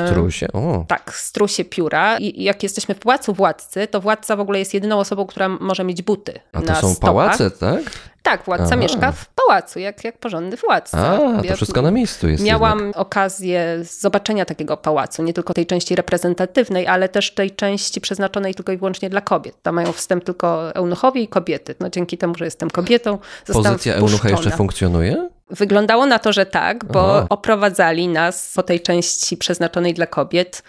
[0.07, 0.85] Strusie, o.
[0.87, 2.17] tak, strusie pióra.
[2.17, 5.83] I jak jesteśmy w pałacu władcy, to władca w ogóle jest jedyną osobą, która może
[5.83, 7.07] mieć buty A to na są stopach.
[7.09, 7.81] pałace, tak?
[8.23, 8.75] Tak, władca Aha.
[8.75, 10.97] mieszka w pałacu, jak, jak porządny władca.
[10.97, 12.97] A, to Ja wszystko na miejscu jest Miałam jednak.
[12.97, 18.71] okazję zobaczenia takiego pałacu, nie tylko tej części reprezentatywnej, ale też tej części przeznaczonej tylko
[18.71, 19.61] i wyłącznie dla kobiet.
[19.61, 21.75] Tam mają wstęp tylko eunuchowie i kobiety.
[21.79, 25.29] No dzięki temu, że jestem kobietą, zostałam Pozycja eunucha jeszcze funkcjonuje?
[25.57, 27.25] Wyglądało na to, że tak, bo Aha.
[27.29, 30.63] oprowadzali nas po tej części przeznaczonej dla kobiet.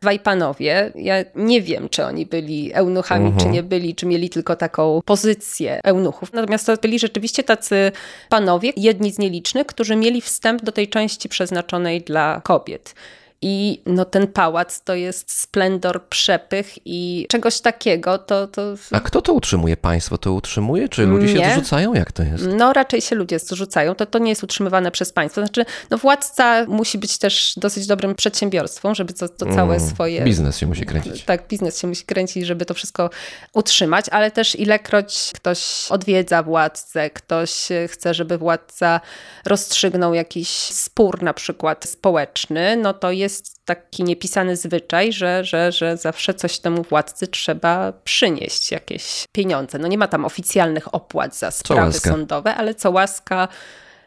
[0.00, 3.40] Dwaj panowie, ja nie wiem, czy oni byli eunuchami, Mhm.
[3.40, 6.32] czy nie byli, czy mieli tylko taką pozycję eunuchów.
[6.32, 7.92] Natomiast to byli rzeczywiście tacy
[8.28, 12.94] panowie, jedni z nielicznych, którzy mieli wstęp do tej części przeznaczonej dla kobiet.
[13.42, 18.46] I no, ten pałac to jest splendor, przepych i czegoś takiego to...
[18.46, 18.74] to...
[18.90, 19.76] A kto to utrzymuje?
[19.76, 20.88] Państwo to utrzymuje?
[20.88, 21.52] Czy ludzie się Nie.
[21.52, 21.94] zrzucają?
[21.94, 22.44] Jak to jest?
[22.56, 25.40] No raczej się ludzie zrzucają, to, to nie jest utrzymywane przez państwo.
[25.40, 30.22] Znaczy, no władca musi być też dosyć dobrym przedsiębiorstwem, żeby to, to całe Mm, swoje...
[30.24, 31.24] Biznes się musi kręcić.
[31.24, 33.10] Tak, biznes się musi kręcić, żeby to wszystko
[33.52, 39.00] utrzymać, ale też ilekroć ktoś odwiedza władcę, ktoś chce, żeby władca
[39.46, 43.25] rozstrzygnął jakiś spór na przykład społeczny, no to jest
[43.64, 49.78] taki niepisany zwyczaj, że, że, że zawsze coś temu władcy trzeba przynieść, jakieś pieniądze.
[49.78, 53.48] No nie ma tam oficjalnych opłat za sprawy sądowe, ale co łaska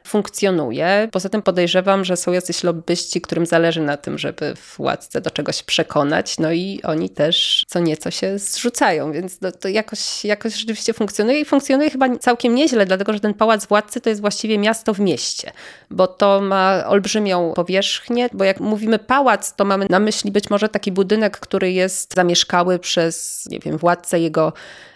[0.09, 1.09] funkcjonuje.
[1.11, 5.63] Poza tym podejrzewam, że są jacyś lobbyści, którym zależy na tym, żeby władcę do czegoś
[5.63, 10.93] przekonać, no i oni też co nieco się zrzucają, więc to, to jakoś, jakoś rzeczywiście
[10.93, 14.93] funkcjonuje i funkcjonuje chyba całkiem nieźle, dlatego że ten pałac władcy to jest właściwie miasto
[14.93, 15.51] w mieście,
[15.89, 20.69] bo to ma olbrzymią powierzchnię, bo jak mówimy pałac, to mamy na myśli być może
[20.69, 24.53] taki budynek, który jest zamieszkały przez, nie wiem, władcę jego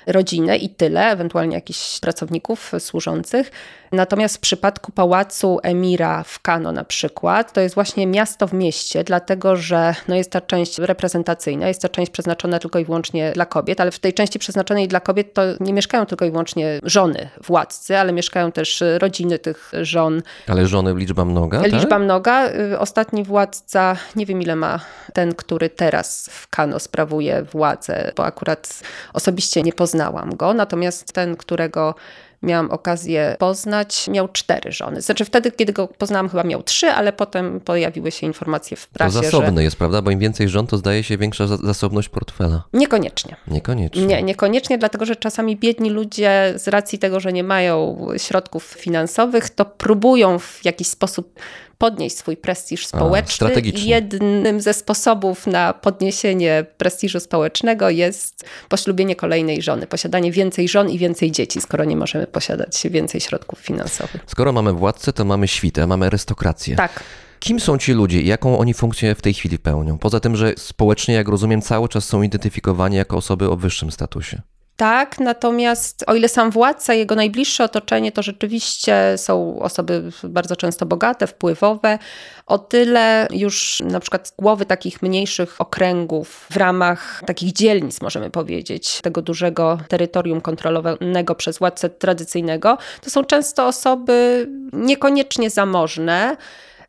[0.07, 3.51] rodzinę i tyle, ewentualnie jakichś pracowników służących.
[3.91, 9.03] Natomiast w przypadku pałacu emira w Kano na przykład, to jest właśnie miasto w mieście,
[9.03, 13.45] dlatego że no jest ta część reprezentacyjna, jest to część przeznaczona tylko i wyłącznie dla
[13.45, 17.29] kobiet, ale w tej części przeznaczonej dla kobiet to nie mieszkają tylko i wyłącznie żony
[17.43, 20.21] władcy, ale mieszkają też rodziny tych żon.
[20.47, 22.01] Ale żony liczba mnoga, Liczba tak?
[22.01, 22.49] mnoga.
[22.79, 24.79] Ostatni władca, nie wiem ile ma
[25.13, 28.81] ten, który teraz w Kano sprawuje władzę, bo akurat
[29.13, 31.95] osobiście nie poznałam go, natomiast ten, którego
[32.43, 35.01] miałam okazję poznać, miał cztery żony.
[35.01, 38.93] Znaczy wtedy, kiedy go poznałam, chyba miał trzy, ale potem pojawiły się informacje w To
[38.93, 40.01] prasie, zasobny że jest, prawda?
[40.01, 42.63] Bo im więcej żon, to zdaje się większa za- zasobność portfela.
[42.73, 43.35] niekoniecznie.
[43.47, 44.05] Niekoniecznie.
[44.05, 49.49] Nie, niekoniecznie, dlatego że czasami biedni ludzie z racji tego, że nie mają środków finansowych,
[49.49, 51.39] to próbują w jakiś sposób
[51.83, 53.51] podnieść swój prestiż społeczny.
[53.61, 60.89] I jednym ze sposobów na podniesienie prestiżu społecznego jest poślubienie kolejnej żony, posiadanie więcej żon
[60.89, 64.21] i więcej dzieci, skoro nie możemy posiadać więcej środków finansowych.
[64.27, 66.75] Skoro mamy władcę, to mamy świtę, mamy arystokrację.
[66.75, 67.03] Tak.
[67.39, 69.97] Kim są ci ludzie i jaką oni funkcję w tej chwili pełnią?
[69.97, 74.41] Poza tym, że społecznie, jak rozumiem, cały czas są identyfikowani jako osoby o wyższym statusie.
[74.77, 80.85] Tak, natomiast o ile sam władca, jego najbliższe otoczenie to rzeczywiście są osoby bardzo często
[80.85, 81.99] bogate, wpływowe,
[82.45, 89.01] o tyle już na przykład głowy takich mniejszych okręgów w ramach takich dzielnic, możemy powiedzieć,
[89.01, 96.37] tego dużego terytorium kontrolowanego przez władcę tradycyjnego, to są często osoby niekoniecznie zamożne,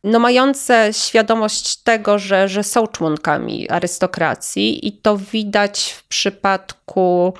[0.04, 7.34] no mające świadomość tego, że, że są członkami arystokracji i to widać w przypadku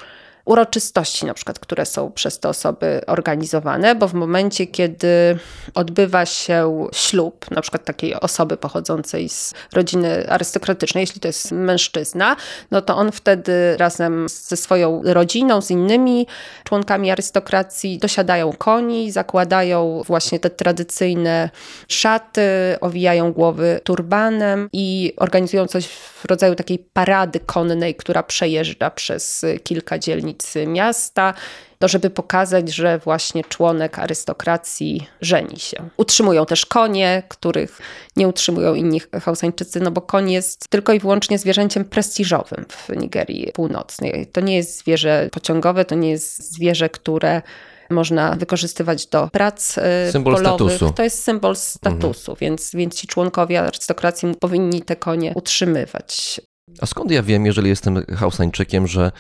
[0.45, 5.39] uroczystości, na przykład, które są przez te osoby organizowane, bo w momencie, kiedy
[5.75, 12.37] odbywa się ślub, na przykład takiej osoby pochodzącej z rodziny arystokratycznej, jeśli to jest mężczyzna,
[12.71, 16.27] no to on wtedy razem ze swoją rodziną, z innymi
[16.65, 21.51] członkami arystokracji dosiadają koni, zakładają właśnie te tradycyjne
[21.89, 22.43] szaty,
[22.81, 29.99] owijają głowy turbanem i organizują coś w rodzaju takiej parady konnej, która przejeżdża przez kilka
[29.99, 30.34] dzielnic
[30.67, 31.35] miasta,
[31.79, 35.77] to żeby pokazać, że właśnie członek arystokracji żeni się.
[35.97, 37.79] Utrzymują też konie, których
[38.17, 43.53] nie utrzymują inni Hausańczycy, no bo koń jest tylko i wyłącznie zwierzęciem prestiżowym w Nigerii
[43.55, 44.27] Północnej.
[44.27, 47.43] To nie jest zwierzę pociągowe, to nie jest zwierzę, które
[47.91, 50.73] można wykorzystywać do prac e, Symbol polowych.
[50.73, 50.95] statusu.
[50.97, 56.41] To jest symbol statusu, więc, więc ci członkowie arystokracji powinni te konie utrzymywać.
[56.81, 59.13] A skąd ja wiem, jeżeli jestem Hausańczykiem, że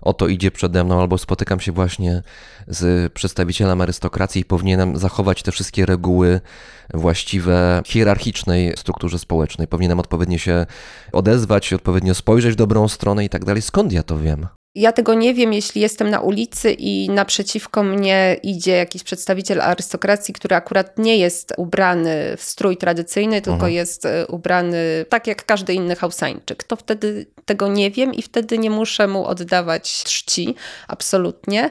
[0.00, 2.22] oto idzie przede mną, albo spotykam się właśnie
[2.66, 6.40] z przedstawicielem arystokracji i powinienem zachować te wszystkie reguły
[6.94, 9.68] właściwe hierarchicznej strukturze społecznej.
[9.68, 10.66] Powinienem odpowiednio się
[11.12, 13.62] odezwać, odpowiednio spojrzeć w dobrą stronę i tak dalej.
[13.62, 14.57] Skąd ja to wiem?
[14.74, 20.34] Ja tego nie wiem, jeśli jestem na ulicy i naprzeciwko mnie idzie jakiś przedstawiciel arystokracji,
[20.34, 23.72] który akurat nie jest ubrany w strój tradycyjny, tylko Mhm.
[23.72, 26.64] jest e, ubrany tak jak każdy inny Hausańczyk.
[26.64, 30.54] To wtedy tego nie wiem i wtedy nie muszę mu oddawać czci,
[30.88, 31.70] absolutnie.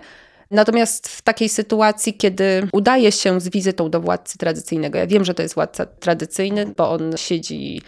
[0.52, 5.34] Natomiast w takiej sytuacji, kiedy udaje się z wizytą do władcy tradycyjnego, ja wiem, że
[5.34, 7.82] to jest władca tradycyjny, bo on siedzi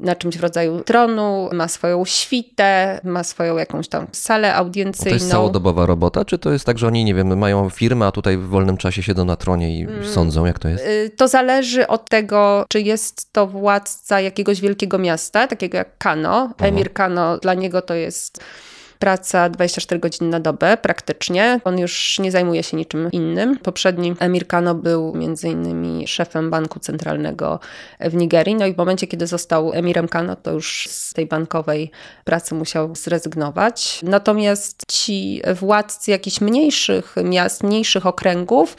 [0.00, 5.14] na czymś w rodzaju tronu, ma swoją świtę, ma swoją jakąś tam salę To audiencyjną.
[5.14, 8.36] jest całodobowa robota, czy to jest tak, że oni, nie wiem, mają firmę, a tutaj
[8.36, 10.06] w wolnym czasie siedzą na tronie i Mm.
[10.06, 10.84] sądzą, jak to jest?
[10.86, 16.50] Y, To zależy od tego, czy jest to władca jakiegoś wielkiego miasta, takiego jak Kano.
[16.58, 18.40] Emir Kano, dla niego to jest
[18.98, 21.60] praca 24 godziny na dobę praktycznie.
[21.64, 23.58] On już nie zajmuje się niczym innym.
[23.58, 27.60] Poprzedni Emir Kano był między innymi szefem banku centralnego
[28.00, 28.54] w Nigerii.
[28.54, 31.90] No i w momencie, kiedy został emirem Kano, to już z tej bankowej
[32.24, 34.00] pracy musiał zrezygnować.
[34.02, 38.76] Natomiast ci władcy jakichś mniejszych miast, mniejszych okręgów,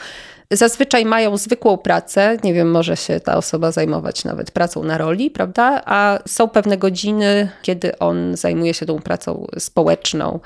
[0.51, 5.31] zazwyczaj mają zwykłą pracę, nie wiem, może się ta osoba zajmować nawet pracą na roli,
[5.31, 5.81] prawda?
[5.85, 10.39] A są pewne godziny, kiedy on zajmuje się tą pracą społeczną,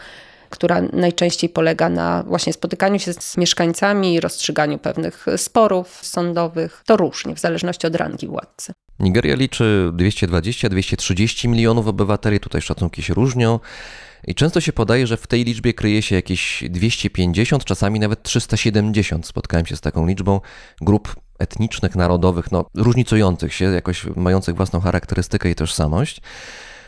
[0.50, 6.84] która najczęściej polega na właśnie spotykaniu się z mieszkańcami, rozstrzyganiu pewnych sporów sądowych.
[6.86, 8.74] To różnie, w zależności od rangi władcy.
[9.00, 13.60] Nigeria liczy 220-230 milionów obywateli, tutaj szacunki się różnią.
[14.28, 19.28] I często się podaje, że w tej liczbie kryje się jakieś 250, czasami nawet 370.
[19.28, 20.42] Spotkałem się z taką liczbą
[20.82, 26.22] grup etnicznych, narodowych, no, różnicujących się, jakoś mających własną charakterystykę i tożsamość.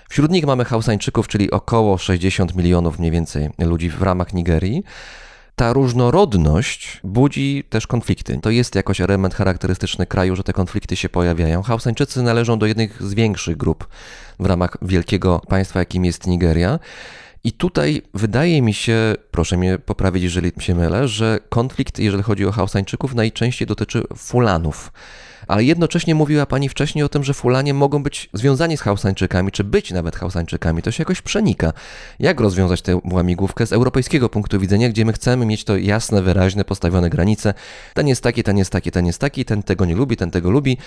[0.10, 4.84] Wśród nich mamy Hausańczyków, czyli około 60 milionów mniej więcej ludzi w ramach Nigerii.
[5.56, 8.40] Ta różnorodność budzi też konflikty.
[8.42, 11.62] To jest jakoś element charakterystyczny kraju, że te konflikty się pojawiają.
[11.62, 13.88] Hausańczycy należą do jednych z większych grup
[14.40, 16.80] w ramach wielkiego państwa, jakim jest Nigeria.
[17.46, 22.46] I tutaj wydaje mi się, proszę mnie poprawić, jeżeli się mylę, że konflikt, jeżeli chodzi
[22.46, 24.92] o Hausańczyków, najczęściej dotyczy Fulanów.
[25.48, 29.64] Ale jednocześnie mówiła Pani wcześniej o tym, że Fulanie mogą być związani z Hausańczykami, czy
[29.64, 30.82] być nawet Hausańczykami.
[30.82, 31.74] To się jakoś przenika.
[32.20, 36.66] Jak rozwiązać tę łamigłówkę z europejskiego punktu widzenia, gdzie my chcemy mieć to jasne, wyraźne,
[36.66, 37.54] postawione granice.
[37.94, 40.52] Ten jest taki, ten jest taki, ten jest taki, ten tego nie lubi, ten tego
[40.52, 40.78] lubi.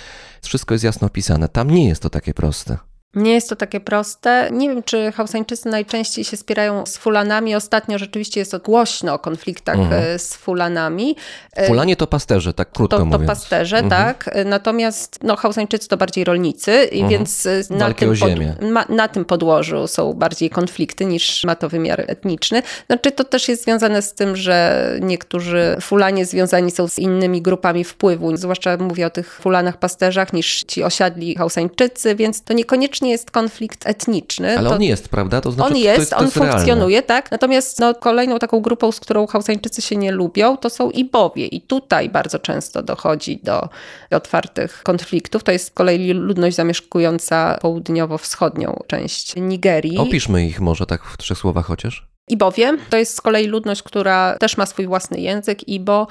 [0.43, 1.49] Wszystko jest jasno opisane.
[1.49, 2.96] Tam nie jest to takie proste.
[3.17, 4.49] Nie jest to takie proste.
[4.53, 7.55] Nie wiem, czy Hausańczycy najczęściej się spierają z Fulanami.
[7.55, 10.19] Ostatnio rzeczywiście jest głośno o konfliktach mhm.
[10.19, 11.17] z Fulanami.
[11.53, 13.23] E, Fulanie to pasterze, tak krótko to, mówiąc.
[13.23, 13.91] To pasterze, mhm.
[14.05, 14.31] tak.
[14.45, 17.09] Natomiast no, Hausańczycy to bardziej rolnicy, mhm.
[17.09, 18.31] więc e, na tym, pod,
[18.71, 22.63] ma, na tym podłożu są bardziej konflikty niż ma to wymiar etniczny.
[22.87, 27.85] Znaczy to też jest związane z tym, że niektórzy Fulanie związani są z innymi grupami
[27.85, 33.13] wpływu, zwłaszcza mówię o tych Fulanach pasterzach, niż ci osiadli Hausańczycy, więc to niekoniecznie nie
[33.13, 34.59] jest konflikt etniczny.
[34.59, 35.41] Ale to on jest, prawda?
[35.41, 37.03] To znaczy, on jest, jest on jest funkcjonuje, realne.
[37.03, 37.31] tak.
[37.31, 41.47] Natomiast no, kolejną taką grupą, z którą Hausańczycy się nie lubią, to są Ibowie.
[41.47, 43.69] I tutaj bardzo często dochodzi do
[44.11, 45.45] otwartych konfliktów.
[45.45, 49.99] To jest z kolei ludność zamieszkująca południowo-wschodnią część Nigerii.
[49.99, 52.09] Opiszmy ich może tak w trzech słowach chociaż.
[52.29, 55.69] Ibowie to jest z kolei ludność, która też ma swój własny język.
[55.69, 56.07] Ibo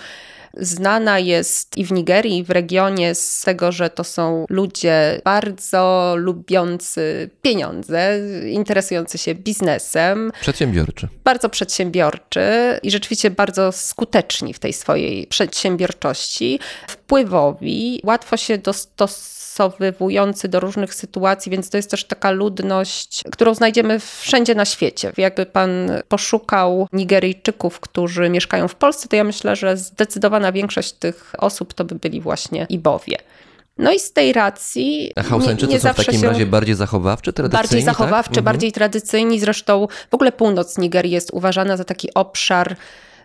[0.58, 6.14] Znana jest i w Nigerii, i w regionie z tego, że to są ludzie bardzo
[6.18, 8.20] lubiący pieniądze,
[8.51, 10.32] interesujący się biznesem.
[10.41, 11.08] Przedsiębiorczy.
[11.24, 20.47] Bardzo przedsiębiorczy i rzeczywiście bardzo skuteczni w tej swojej przedsiębiorczości, wpływowi, łatwo się dostosować dostosowywujący
[20.47, 25.12] do różnych sytuacji, więc to jest też taka ludność, którą znajdziemy wszędzie na świecie.
[25.18, 25.70] Jakby pan
[26.08, 31.86] poszukał Nigeryjczyków, którzy mieszkają w Polsce, to ja myślę, że zdecydowana większość tych osób to
[31.86, 33.18] by byli właśnie Ibowie.
[33.78, 35.12] No i z tej racji.
[35.16, 37.64] A Hausańczycy nie, nie są w takim razie bardziej zachowawczy, tradycyjni?
[37.64, 37.95] Bardziej tak?
[37.95, 38.43] zachowawczy, tak?
[38.43, 39.39] bardziej tradycyjni.
[39.39, 42.76] Zresztą w ogóle północ Nigerii jest uważana za taki obszar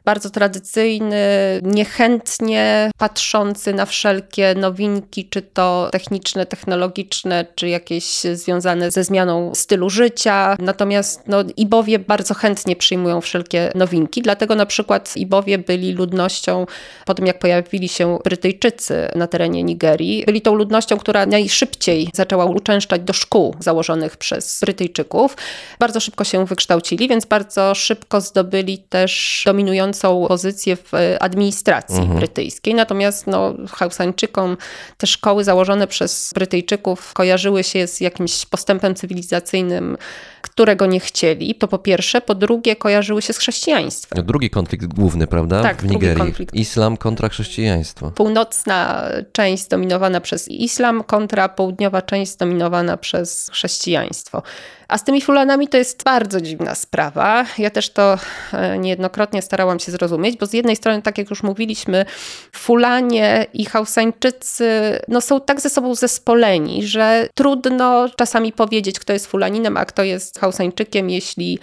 [0.04, 1.16] bardzo tradycyjny,
[1.62, 9.90] niechętnie patrzący na wszelkie nowinki, czy to techniczne, technologiczne, czy jakieś związane ze zmianą stylu
[9.90, 10.56] życia.
[10.58, 16.66] Natomiast no, Ibowie bardzo chętnie przyjmują wszelkie nowinki, dlatego na przykład Ibowie byli ludnością,
[17.06, 22.44] po tym jak pojawili się Brytyjczycy na terenie Nigerii, byli tą ludnością, która najszybciej zaczęła
[22.44, 25.36] uczęszczać do szkół założonych przez Brytyjczyków.
[25.78, 32.00] Bardzo szybko się wykształcili, więc bardzo szybko zdobyli też dominujące dominującą pozycję w e, administracji
[32.00, 32.18] mhm.
[32.18, 32.74] brytyjskiej.
[32.74, 34.56] Natomiast no, Hausańczykom
[34.96, 39.96] te szkoły założone przez Brytyjczyków kojarzyły się z jakimś postępem cywilizacyjnym,
[40.42, 41.54] którego nie chcieli.
[41.54, 42.20] To po pierwsze.
[42.20, 44.16] Po drugie, kojarzyły się z chrześcijaństwem.
[44.16, 45.62] No, drugi konflikt główny, prawda?
[45.62, 46.16] Tak, w Nigerii.
[46.16, 46.54] Konflikt.
[46.54, 48.10] Islam kontra chrześcijaństwo.
[48.10, 54.42] Północna część zdominowana przez islam kontra południowa część zdominowana przez chrześcijaństwo.
[54.90, 57.44] A z tymi fulanami to jest bardzo dziwna sprawa.
[57.58, 58.18] Ja też to
[58.52, 62.04] e, niejednokrotnie starałam się zrozumieć, bo z jednej strony, tak jak już mówiliśmy,
[62.52, 69.26] fulanie i hausańczycy no, są tak ze sobą zespoleni, że trudno czasami powiedzieć, kto jest
[69.26, 71.58] fulaninem, a kto jest hausańczykiem, jeśli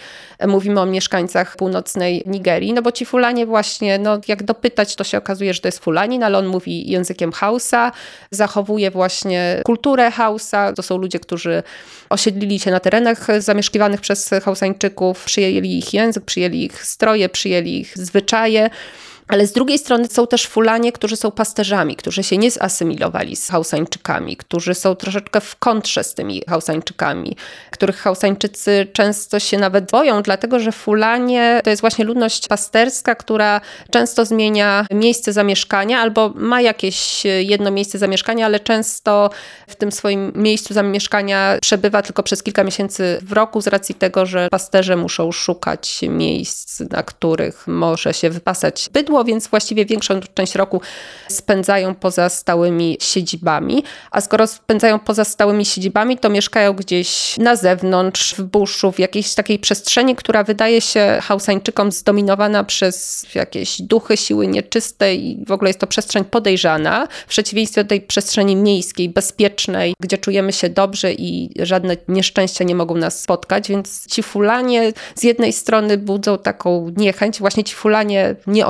[0.48, 5.18] mówimy o mieszkańcach północnej Nigerii, no bo ci fulanie właśnie, no jak dopytać, to się
[5.18, 7.92] okazuje, że to jest fulanin, ale on mówi językiem hausa,
[8.32, 10.74] zachowuje właśnie kulturę hausa.
[10.74, 11.64] To są ludzie, którzy
[12.10, 17.98] osiedlili się na terenach zamieszkiwanych przez Hausańczyków, przyjęli ich język, przyjęli ich stroje, przyjęli ich
[17.98, 18.70] zwyczaje.
[19.28, 23.50] Ale z drugiej strony są też Fulanie, którzy są pasterzami, którzy się nie zasymilowali z
[23.50, 27.36] Hausańczykami, którzy są troszeczkę w kontrze z tymi Hausańczykami,
[27.72, 33.62] których Hausańczycy często się nawet boją, dlatego że Fulanie to jest właśnie ludność pasterska, która
[33.92, 39.30] często zmienia miejsce zamieszkania albo ma jakieś jedno miejsce zamieszkania, ale często
[39.68, 44.26] w tym swoim miejscu zamieszkania przebywa tylko przez kilka miesięcy w roku z racji tego,
[44.26, 50.56] że pasterze muszą szukać miejsc, na których może się wypasać bydło, więc właściwie większą część
[50.56, 50.82] roku
[51.28, 53.84] spędzają poza stałymi siedzibami.
[54.12, 59.34] A skoro spędzają poza stałymi siedzibami, to mieszkają gdzieś na zewnątrz, w buszu, w jakiejś
[59.34, 65.70] takiej przestrzeni, która wydaje się Hausańczykom zdominowana przez jakieś duchy, siły nieczyste i w ogóle
[65.70, 71.14] jest to przestrzeń podejrzana, w przeciwieństwie do tej przestrzeni miejskiej, bezpiecznej, gdzie czujemy się dobrze
[71.14, 76.92] i żadne nieszczęścia nie mogą nas spotkać, więc ci fulanie z jednej strony budzą taką
[76.98, 78.68] niechęć, właśnie ci fulanie nie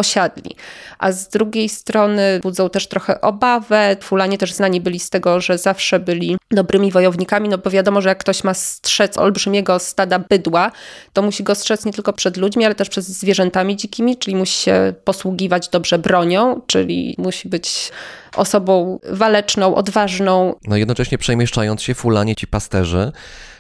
[1.00, 3.98] a z drugiej strony budzą też trochę obawę.
[4.02, 8.10] Fulanie też znani byli z tego, że zawsze byli dobrymi wojownikami, no bo wiadomo, że
[8.10, 10.72] jak ktoś ma strzec olbrzymiego stada bydła,
[11.14, 14.64] to musi go strzec nie tylko przed ludźmi, ale też przed zwierzętami dzikimi, czyli musi
[14.64, 17.92] się posługiwać dobrze bronią, czyli musi być
[18.36, 20.56] osobą waleczną, odważną.
[20.68, 23.12] No jednocześnie przemieszczając się, fulanie ci pasterze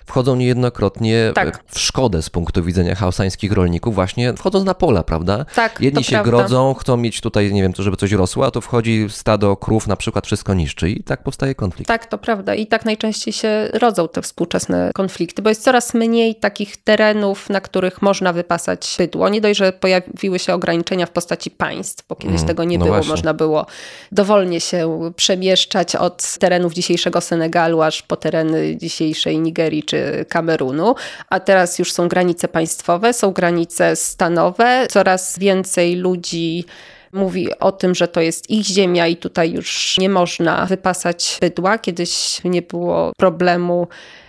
[0.07, 1.63] wchodzą niejednokrotnie Tak.
[1.67, 5.45] w szkodę z punktu widzenia hausańskich rolników, właśnie wchodząc na pola, prawda?
[5.55, 6.31] Tak, Jedni się prawda.
[6.31, 9.87] grodzą, chcą mieć tutaj, nie wiem, to żeby coś rosło, a tu wchodzi stado krów,
[9.87, 11.87] na przykład wszystko niszczy i tak powstaje konflikt.
[11.87, 12.55] Tak, to prawda.
[12.55, 17.61] I tak najczęściej się rodzą te współczesne konflikty, bo jest coraz mniej takich terenów, na
[17.61, 19.29] których można wypasać bydło.
[19.29, 22.85] Nie dość, że pojawiły się ograniczenia w postaci państw, bo kiedyś Mm, tego nie no
[22.85, 22.95] było.
[22.97, 23.11] właśnie.
[23.11, 23.65] Można było
[24.11, 29.96] dowolnie się przemieszczać od terenów dzisiejszego Senegalu aż po tereny dzisiejszej Nigerii czy
[30.29, 30.95] Kamerunu.
[31.29, 34.87] A teraz już są granice państwowe, są granice stanowe.
[34.89, 36.65] Coraz więcej ludzi
[37.11, 41.77] mówi o tym, że to jest ich ziemia i tutaj już nie można wypasać bydła.
[41.77, 43.87] Kiedyś nie było problemu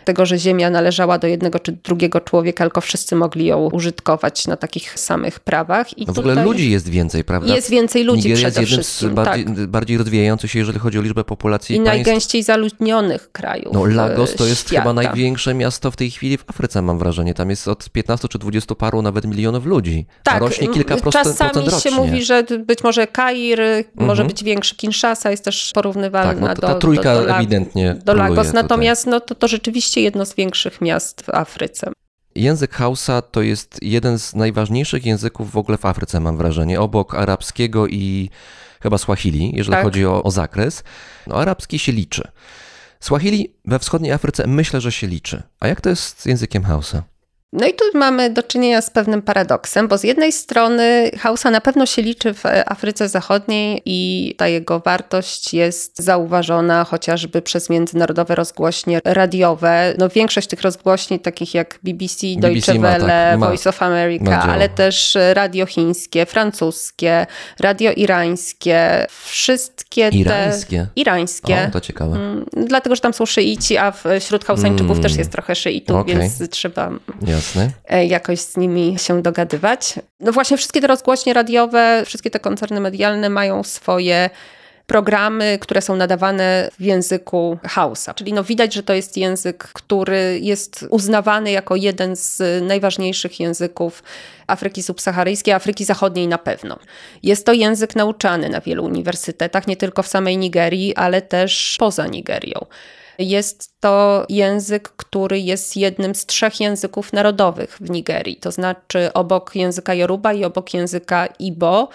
[0.09, 4.57] tego, że ziemia należała do jednego czy drugiego człowieka, tylko wszyscy mogli ją użytkować na
[4.57, 5.99] takich samych prawach.
[5.99, 7.55] I No w ogóle ludzi jest więcej, prawda?
[7.55, 9.67] jest więcej ludzi Nigeria jest przede jednym z bardziej, tak.
[9.67, 11.95] bardziej rozwijających się, jeżeli chodzi o liczbę populacji I państw.
[11.95, 13.73] najgęściej zaludnionych krajów.
[13.75, 14.83] No Lagos to e, jest świata.
[14.83, 17.35] chyba największe miasto w tej chwili w Afryce, mam wrażenie.
[17.35, 20.07] Tam jest od 15 czy 20 paru nawet milionów ludzi.
[20.21, 21.91] a Tak, rośnie kilka procent, czasami procent rocznie.
[21.91, 22.07] Mhm.
[22.07, 23.61] się mówi, że być może Kair
[23.95, 27.97] może być większy, Kinshasa jest też porównywalna Tak, no do, ta trójka do, do, ewidentnie
[28.05, 28.47] do Lagos.
[28.47, 28.63] tutaj.
[28.63, 31.93] Natomiast no, to, to rzeczywiście jedno z większych miast w Afryce.
[32.35, 37.15] Język Hausa to jest jeden z najważniejszych języków w ogóle w Afryce, mam wrażenie, obok
[37.15, 38.31] arabskiego i
[38.83, 39.85] chyba Swahili, jeżeli Tak.
[39.85, 40.85] chodzi o, o zakres.
[41.27, 42.29] No, arabski się liczy.
[43.01, 45.43] Swahili we wschodniej Afryce myślę, że się liczy.
[45.61, 47.03] A jak to jest z językiem Hausa?
[47.53, 51.61] No i tu mamy do czynienia z pewnym paradoksem, bo z jednej strony Hausa na
[51.61, 58.35] pewno się liczy w Afryce Zachodniej i ta jego wartość jest zauważona chociażby przez międzynarodowe
[58.35, 59.95] rozgłośnie radiowe.
[59.99, 64.43] No większość tych rozgłośni, takich jak BBC, Deutsche ma, tak, Welle, ma- Voice of America,
[64.43, 67.27] ale też radio chińskie, francuskie,
[67.61, 70.17] radio irańskie, wszystkie te...
[70.17, 70.87] Irańskie?
[70.97, 71.67] Irańskie.
[71.69, 72.17] O, to ciekawe.
[72.17, 75.03] Mm, Dlatego, że tam są szyici, a w- wśród Hausańczyków Mm.
[75.03, 76.17] też jest trochę szyitów, Okej.
[76.17, 76.91] więc trzeba
[77.39, 77.71] Jasne.
[77.89, 79.95] e, jakoś z nimi się dogadywać.
[80.21, 84.31] No właśnie wszystkie te rozgłośnie radiowe, wszystkie te koncerny medialne mają swoje
[84.87, 88.15] programy, które są nadawane w języku Hausa.
[88.15, 94.03] Czyli no widać, że to jest język, który jest uznawany jako jeden z najważniejszych języków
[94.47, 96.79] Afryki subsaharyjskiej, Afryki Zachodniej na pewno.
[97.23, 102.07] Jest to język nauczany na wielu uniwersytetach, nie tylko w samej Nigerii, ale też poza
[102.07, 102.67] Nigerią.
[103.19, 108.37] Jest to język, który jest jednym z trzech języków narodowych w Nigerii.
[108.37, 111.89] To znaczy obok języka Yoruba i obok języka Ibo.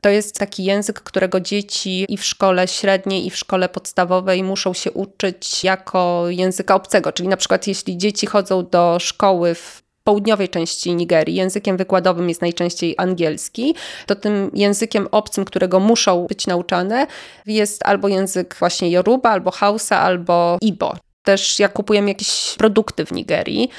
[0.00, 4.74] To jest taki język, którego dzieci i w szkole średniej, i w szkole podstawowej muszą
[4.74, 7.12] się uczyć jako języka obcego.
[7.12, 12.40] Czyli na przykład jeśli dzieci chodzą do szkoły w południowej części Nigerii, językiem wykładowym jest
[12.40, 13.74] najczęściej angielski,
[14.06, 17.06] to tym językiem obcym, którego muszą być nauczane,
[17.46, 20.96] jest albo język właśnie Yoruba, albo Hausa, albo Ibo.
[21.22, 23.70] Też jak kupujemy jakieś produkty w Nigerii,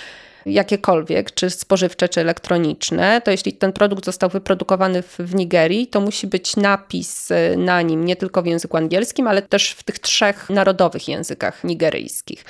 [0.45, 6.01] jakiekolwiek, czy spożywcze, czy elektroniczne, to jeśli ten produkt został wyprodukowany w, w Nigerii, to
[6.01, 9.99] musi być napis y, na nim nie tylko w języku angielskim, ale też w tych
[9.99, 12.45] trzech narodowych językach nigeryjskich.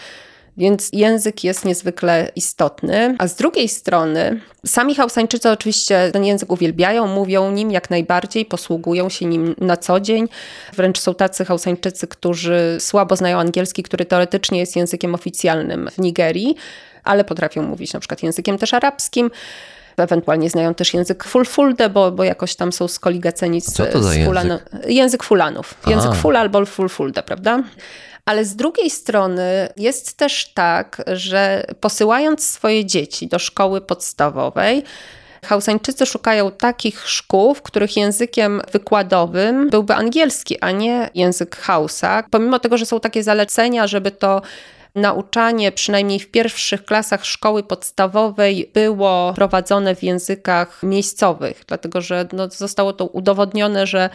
[0.58, 3.16] Więc język jest niezwykle istotny.
[3.20, 9.10] A z drugiej strony, sami Hausańczycy oczywiście ten język uwielbiają, mówią nim jak najbardziej, posługują
[9.10, 10.28] się nim na co dzień.
[10.74, 16.56] Wręcz są tacy Hausańczycy, którzy słabo znają angielski, który teoretycznie jest językiem oficjalnym w Nigerii,
[17.04, 19.32] ale potrafią mówić na przykład językiem też arabskim.
[19.98, 24.10] ewentualnie znają też język fulfulde, bo, bo jakoś tam są skoligaceni z, Co to za
[24.10, 24.26] z język?
[24.28, 25.74] fulano, język fulanów.
[25.88, 26.14] Język A.
[26.14, 27.64] fula albo fulfulde, prawda?
[28.26, 34.84] Ale z drugiej strony jest też tak, że posyłając swoje dzieci do szkoły podstawowej,
[35.46, 42.24] Hausańczycy szukają takich szkół, w których językiem wykładowym byłby angielski, a nie język Hausa.
[42.32, 44.42] Pomimo tego, że są takie zalecenia, żeby to
[44.96, 52.50] nauczanie, przynajmniej w pierwszych klasach szkoły podstawowej, było prowadzone w językach miejscowych, dlatego że no,
[52.50, 54.10] zostało to udowodnione, że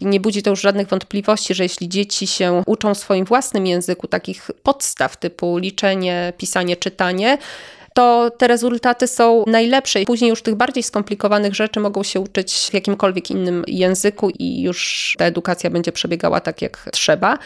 [0.00, 4.06] nie budzi to już żadnych wątpliwości, że jeśli dzieci się uczą w swoim własnym języku,
[4.06, 7.38] takich podstaw typu liczenie, pisanie, czytanie,
[7.94, 10.00] to te rezultaty są najlepsze.
[10.00, 15.14] Później już tych bardziej skomplikowanych rzeczy mogą się uczyć w jakimkolwiek innym języku i już
[15.18, 17.38] ta edukacja będzie przebiegała tak, jak trzeba.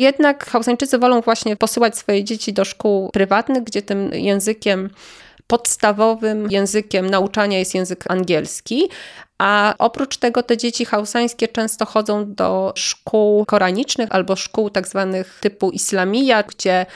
[0.00, 4.90] Jednak Hausańczycy wolą właśnie posyłać swoje dzieci do szkół prywatnych, gdzie tym językiem
[5.46, 8.88] podstawowym językiem nauczania jest język angielski,
[9.38, 15.38] a oprócz tego te dzieci hausańskie często chodzą do szkół koranicznych albo szkół tak zwanych
[15.40, 16.86] typu islamija, gdzie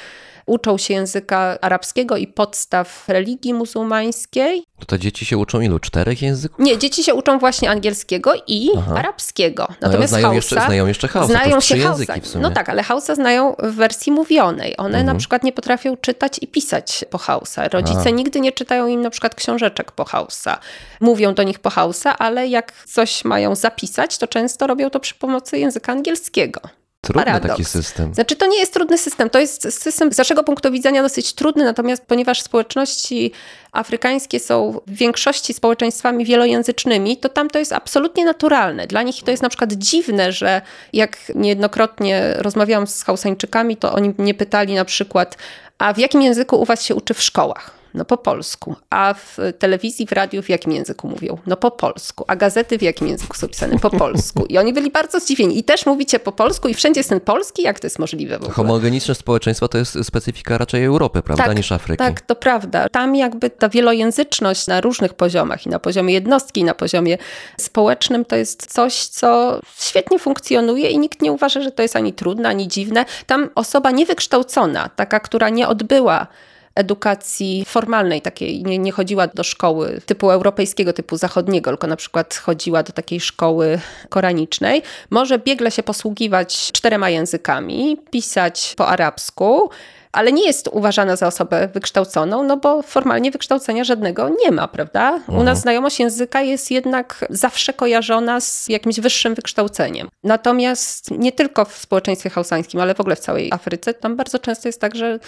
[0.47, 4.65] uczą się języka arabskiego i podstaw religii muzułmańskiej.
[4.79, 5.79] To te dzieci się uczą ilu?
[5.79, 6.59] Czterech języków?
[6.59, 8.95] Nie, dzieci się uczą właśnie angielskiego i Aha.
[8.97, 9.67] arabskiego.
[9.71, 12.39] No, Natomiast znają, Hausa, jeszcze, znają jeszcze Hausa, znają się języki Hausa.
[12.39, 14.75] No tak, ale Hausa znają w wersji mówionej.
[14.77, 15.07] One Mhm.
[15.07, 17.69] na przykład nie potrafią czytać i pisać po Hausa.
[17.69, 20.59] Rodzice nigdy nie czytają im na przykład książeczek po Hausa.
[21.01, 25.15] Mówią do nich po Hausa, ale jak coś mają zapisać, to często robią to przy
[25.15, 26.61] pomocy języka angielskiego.
[27.05, 27.51] Trudny paradoks.
[27.51, 28.15] taki system.
[28.15, 29.31] Znaczy, to nie jest trudny system.
[29.31, 33.33] To jest system z naszego punktu widzenia dosyć trudny, natomiast ponieważ społeczności
[33.73, 38.87] afrykańskie są w większości społeczeństwami wielojęzycznymi, to tam to jest absolutnie naturalne.
[38.87, 44.15] Dla nich to jest na przykład dziwne, że jak niejednokrotnie rozmawiałam z Hausańczykami, to oni
[44.19, 45.37] mnie pytali na przykład,
[45.79, 47.84] a w jakim języku u was się uczy w szkołach?
[47.95, 48.77] No po polsku.
[48.91, 51.39] A w telewizji, w radiu w jakim języku mówią?
[51.47, 52.25] No po polsku.
[52.29, 53.79] A gazety w jakim języku są pisane?
[53.79, 54.47] Po polsku.
[54.49, 55.59] I oni byli bardzo zdziwieni.
[55.59, 57.63] I też mówicie po polsku i wszędzie jest ten polski?
[57.63, 58.55] Jak to jest możliwe w ogóle?
[58.55, 61.99] Homogeniczne społeczeństwo to jest specyfika raczej Europy, prawda, niż Afryki.
[61.99, 62.89] Tak, to prawda.
[62.89, 67.19] Tam jakby ta wielojęzyczność na różnych poziomach i na poziomie jednostki, i na poziomie
[67.59, 72.13] społecznym to jest coś, co świetnie funkcjonuje i nikt nie uważa, że to jest ani
[72.13, 73.05] trudne, ani dziwne.
[73.27, 76.27] Tam osoba niewykształcona, taka, która nie odbyła
[76.75, 82.35] edukacji formalnej, takiej nie, nie chodziła do szkoły typu europejskiego, typu zachodniego, tylko na przykład
[82.35, 89.71] chodziła do takiej szkoły koranicznej, może biegle się posługiwać czterema językami, pisać po arabsku,
[90.15, 95.21] ale nie jest uważana za osobę wykształconą, no bo formalnie wykształcenia żadnego nie ma, prawda?
[95.29, 100.09] U nas znajomość języka jest jednak zawsze kojarzona z jakimś wyższym wykształceniem.
[100.25, 104.69] Natomiast nie tylko w społeczeństwie hausańskim, ale w ogóle w całej Afryce, tam bardzo często
[104.69, 105.19] jest tak, że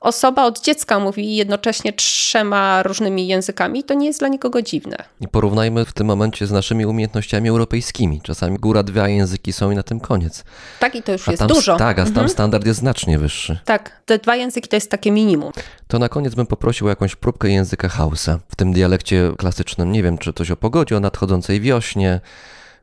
[0.00, 4.96] osoba od dziecka mówi jednocześnie trzema różnymi językami i to nie jest dla nikogo dziwne.
[5.20, 8.20] I porównajmy w tym momencie z naszymi umiejętniami europejskimi.
[8.22, 10.44] Czasami góra dwa języki są i na tym koniec.
[10.80, 11.76] Tak, i to już A jest tam, dużo.
[11.76, 12.28] Tak, a tam Mhm.
[12.28, 13.58] standard jest znacznie wyższy.
[13.64, 15.52] Tak, te dwa języki to jest takie minimum.
[15.88, 18.38] To na koniec bym poprosił o jakąś próbkę języka Hausa.
[18.48, 22.20] W tym dialekcie klasycznym, nie wiem, czy coś o pogodzie, o nadchodzącej wiośnie.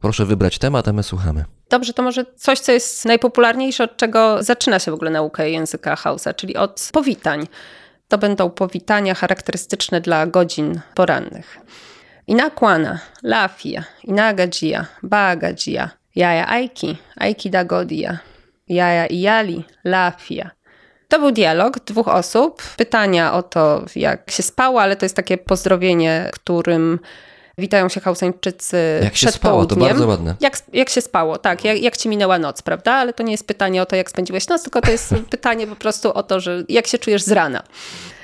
[0.02, 1.46] Proszę wybrać temat, a my słuchamy.
[1.70, 5.96] Dobrze, to może coś, co jest najpopularniejsze, od czego zaczyna się w ogóle nauka języka
[5.96, 7.48] Hausa, czyli od powitań.
[8.08, 11.58] To będą powitania charakterystyczne dla godzin porannych.
[12.28, 18.20] Inakwana, lafia, inagadzia, bagadzia, jaja aiki, aiki da godia,
[18.68, 20.52] jaja ijali, lafia.
[21.14, 22.64] To był dialog dwóch osób.
[22.78, 27.00] Pytania o to, jak się spało, ale to jest takie pozdrowienie, którym
[27.58, 29.90] witają się Hausańczycy Jak się przed spało, to południem.
[29.90, 30.36] bardzo ładne.
[30.40, 32.94] Jak, jak się spało, tak, jak, jak ci minęła noc, prawda?
[32.94, 35.76] Ale to nie jest pytanie o to, jak spędziłeś noc, tylko to jest pytanie po
[35.76, 37.64] prostu o to, że jak się czujesz z rana.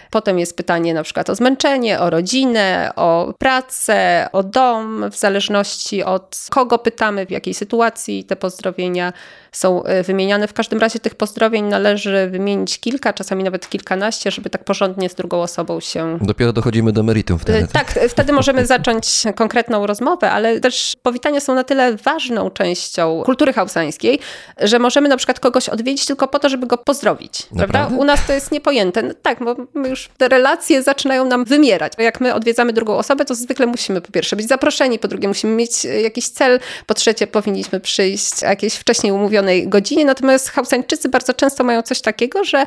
[0.09, 6.03] Potem jest pytanie na przykład o zmęczenie, o rodzinę, o pracę, o dom, w zależności
[6.03, 9.13] od kogo pytamy, w jakiej sytuacji te pozdrowienia
[9.51, 10.47] są y, wymieniane.
[10.47, 15.15] W każdym razie tych pozdrowień należy wymienić kilka, czasami nawet kilkanaście, żeby tak porządnie z
[15.15, 17.59] drugą osobą się Dopiero dochodzimy do meritum wtedy.
[17.59, 22.49] Y, Tak, y, wtedy możemy zacząć konkretną rozmowę, ale też powitania są na tyle ważną
[22.49, 24.19] częścią kultury hausańskiej,
[24.61, 27.43] że możemy na przykład kogoś odwiedzić tylko po to, żeby go pozdrowić.
[27.57, 27.89] Prawda?
[27.97, 29.01] U nas to jest niepojęte.
[29.03, 29.55] No, tak, bo
[29.87, 31.93] już te relacje zaczynają nam wymierać.
[31.97, 35.55] Jak my odwiedzamy drugą osobę, to zwykle musimy po pierwsze być zaproszeni, po drugie musimy
[35.55, 40.05] mieć jakiś cel, po trzecie powinniśmy przyjść o jakiejś wcześniej umówionej godzinie.
[40.05, 42.65] Natomiast Hausańczycy bardzo często mają coś takiego, że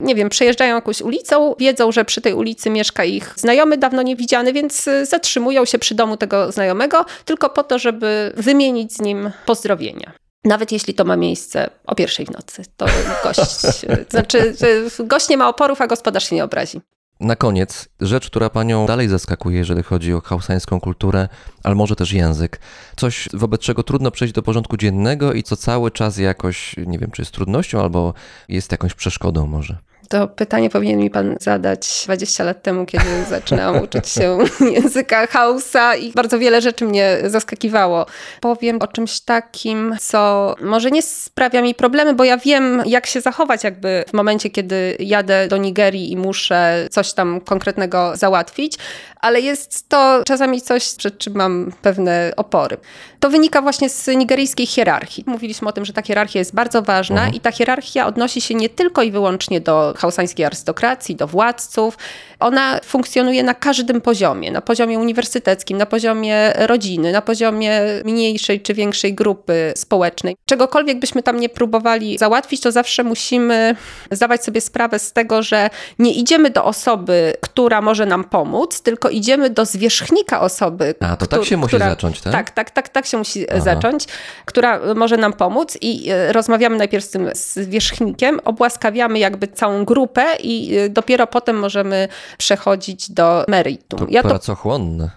[0.00, 4.52] nie wiem, przejeżdżają jakąś ulicą, wiedzą, że przy tej ulicy mieszka ich znajomy, dawno niewidziany,
[4.52, 9.30] więc y, zatrzymują się przy domu tego znajomego tylko po to, żeby wymienić z nim
[9.46, 10.12] pozdrowienia.
[10.44, 12.86] Nawet jeśli to ma miejsce o pierwszej w nocy, to
[13.24, 13.60] gość,
[14.10, 14.54] znaczy
[14.98, 16.80] gość nie ma oporów, a gospodarz się nie obrazi.
[17.24, 21.28] Na koniec, rzecz, która panią dalej zaskakuje, jeżeli chodzi o hausańską kulturę,
[21.62, 22.60] ale może też język.
[22.96, 27.10] Coś, wobec czego trudno przejść do porządku dziennego i co cały czas jakoś, nie wiem,
[27.10, 28.14] czy jest trudnością, albo
[28.48, 29.78] jest jakąś przeszkodą może.
[30.08, 35.96] To pytanie powinien mi pan zadać 20 lat temu, kiedy zaczynałam uczyć się języka Hausa
[35.96, 38.06] i bardzo wiele rzeczy mnie zaskakiwało.
[38.40, 43.20] Powiem o czymś takim, co może nie sprawia mi problemy, bo ja wiem, jak się
[43.20, 48.78] zachować jakby w momencie, kiedy jadę do Nigerii i muszę coś tam konkretnego załatwić,
[49.20, 52.76] ale jest to czasami coś, przed czym mam pewne opory.
[53.20, 55.24] To wynika właśnie z nigeryjskiej hierarchii.
[55.26, 57.34] Mówiliśmy o tym, że ta hierarchia jest bardzo ważna Mhm.
[57.34, 61.98] i ta hierarchia odnosi się nie tylko i wyłącznie do hausańskiej arystokracji, do władców.
[62.40, 64.50] Ona funkcjonuje na każdym poziomie.
[64.52, 70.36] Na poziomie uniwersyteckim, na poziomie rodziny, na poziomie mniejszej czy większej grupy społecznej.
[70.46, 73.76] Czegokolwiek byśmy tam nie próbowali załatwić, to zawsze musimy
[74.10, 79.10] zdawać sobie sprawę z tego, że nie idziemy do osoby, która może nam pomóc, tylko
[79.10, 80.94] idziemy do zwierzchnika osoby.
[81.00, 82.32] A, to tak się musi która- zacząć, tak?
[82.32, 83.60] Tak, tak, tak, tak się musi Aha.
[83.60, 84.04] zacząć,
[84.44, 90.24] która może nam pomóc i e, rozmawiamy najpierw z tym zwierzchnikiem, obłaskawiamy jakby całą grupę
[90.42, 92.08] i e, dopiero potem możemy
[92.38, 93.98] przechodzić do meritum.
[93.98, 94.28] To Ja to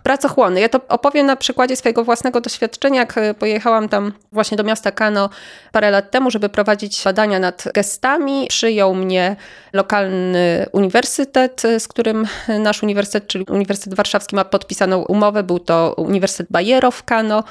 [0.03, 0.61] pracochłonne.
[0.61, 4.91] Ja to opowiem na przykładzie swojego własnego doświadczenia, jak e, pojechałam tam właśnie do miasta
[4.91, 5.29] Kano
[5.71, 8.47] parę lat temu, żeby prowadzić badania nad gestami.
[8.49, 9.35] Przyjął mnie
[9.73, 12.27] lokalny uniwersytet, e, z którym
[12.59, 15.43] nasz uniwersytet, czyli Uniwersytet Warszawski ma podpisaną umowę.
[15.43, 17.43] Był to Uniwersytet Bayero w Kano.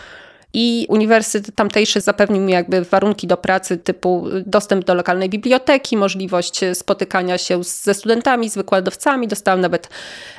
[0.59, 6.61] I uniwersytet tamtejszy zapewnił mi jakby warunki do pracy typu dostęp do lokalnej biblioteki, możliwość
[6.75, 9.29] spotykania się ze studentami, z wykładowcami.
[9.29, 9.89] Dostałam nawet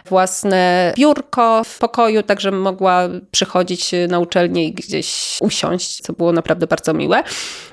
[0.06, 3.02] własne biurko w pokoju, tak żebym mogła
[3.32, 7.24] przychodzić na uczelnię i gdzieś usiąść, co było naprawdę bardzo miłe.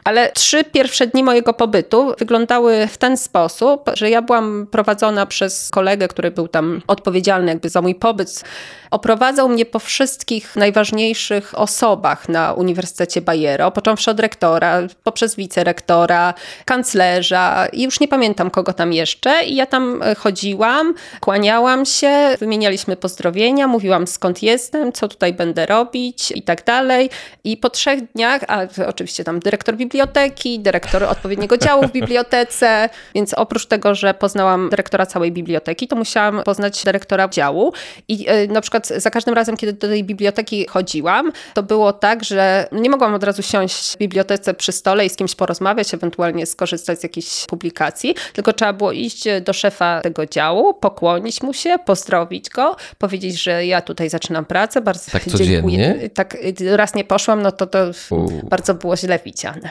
[0.04, 5.70] Ale trzy pierwsze dni mojego pobytu wyglądały w ten sposób, że ja byłam prowadzona przez
[5.70, 8.44] kolegę, który był tam odpowiedzialny jakby za mój pobyt.
[8.90, 17.66] Oprowadzał mnie po wszystkich najważniejszych osobach na Uniwersytecie Bayero, począwszy od rektora, poprzez wicerektora, kanclerza
[17.72, 19.44] i już nie pamiętam kogo tam jeszcze.
[19.44, 25.66] I ja tam e, chodziłam, kłaniałam się, wymienialiśmy pozdrowienia, mówiłam skąd jestem, co tutaj będę
[25.66, 27.10] robić i tak dalej.
[27.44, 33.34] I po trzech dniach, a oczywiście tam dyrektor biblioteki, dyrektor odpowiedniego działu w bibliotece, więc
[33.34, 37.72] oprócz tego, że poznałam dyrektora całej biblioteki, to musiałam poznać dyrektora działu.
[38.08, 42.13] I e, na przykład za każdym razem, kiedy do tej biblioteki chodziłam, to było tak,
[42.22, 46.46] że nie mogłam od razu siąść w bibliotece przy stole i z kimś porozmawiać, ewentualnie
[46.46, 51.76] skorzystać z jakiejś publikacji, tylko trzeba było iść do szefa tego działu, pokłonić mu się,
[51.86, 55.38] pozdrowić go, powiedzieć, że ja tutaj zaczynam pracę, bardzo Tak dziękuję.
[55.38, 56.10] codziennie?
[56.14, 56.36] Tak,
[56.70, 57.78] raz nie poszłam, no to to
[58.10, 58.26] U.
[58.42, 59.70] bardzo było źle widziane.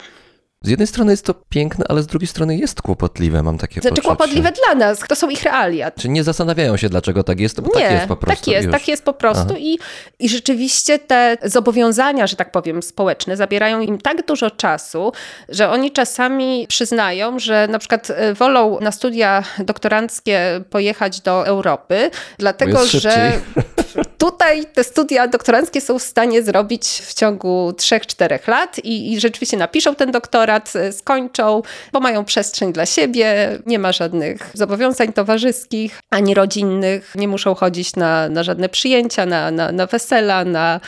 [0.63, 3.89] Z jednej strony jest to piękne, ale z drugiej strony jest kłopotliwe, mam takie Znaczy
[3.89, 4.07] poczucie.
[4.07, 5.91] kłopotliwe dla nas, to są ich realia.
[5.91, 7.61] Czy nie zastanawiają się, dlaczego tak jest?
[7.61, 8.45] Bo Nie, tak jest po prostu.
[8.45, 9.55] tak jest, tak jest po prostu.
[9.57, 9.79] I,
[10.19, 15.11] i rzeczywiście te zobowiązania, że tak powiem, społeczne zabierają im tak dużo czasu,
[15.49, 22.11] że oni czasami przyznają, że na przykład e, wolą na studia doktoranckie pojechać do Europy,
[22.37, 24.03] dlatego że szybciej.
[24.23, 29.57] tutaj te studia doktoranckie są w stanie zrobić w ciągu 3-4 lat i, i rzeczywiście
[29.57, 31.61] napiszą ten doktorat, e, skończą,
[31.91, 37.95] bo mają przestrzeń dla siebie, nie ma żadnych zobowiązań towarzyskich ani rodzinnych, nie muszą chodzić
[37.95, 40.79] na, na żadne przyjęcia, na, na, na wesela, na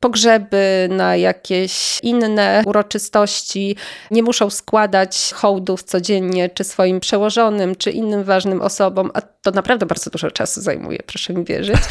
[0.00, 3.76] pogrzeby, na jakieś inne uroczystości.
[4.10, 9.86] Nie muszą składać hołdów codziennie, czy swoim przełożonym, czy innym ważnym osobom, a to naprawdę
[9.86, 11.78] bardzo dużo czasu zajmuje, proszę mi wierzyć.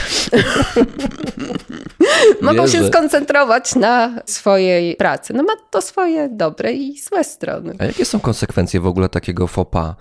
[2.41, 5.33] Mogą się skoncentrować na swojej pracy.
[5.33, 7.75] No ma to swoje dobre i złe strony.
[7.79, 9.95] A jakie są konsekwencje w ogóle takiego fopa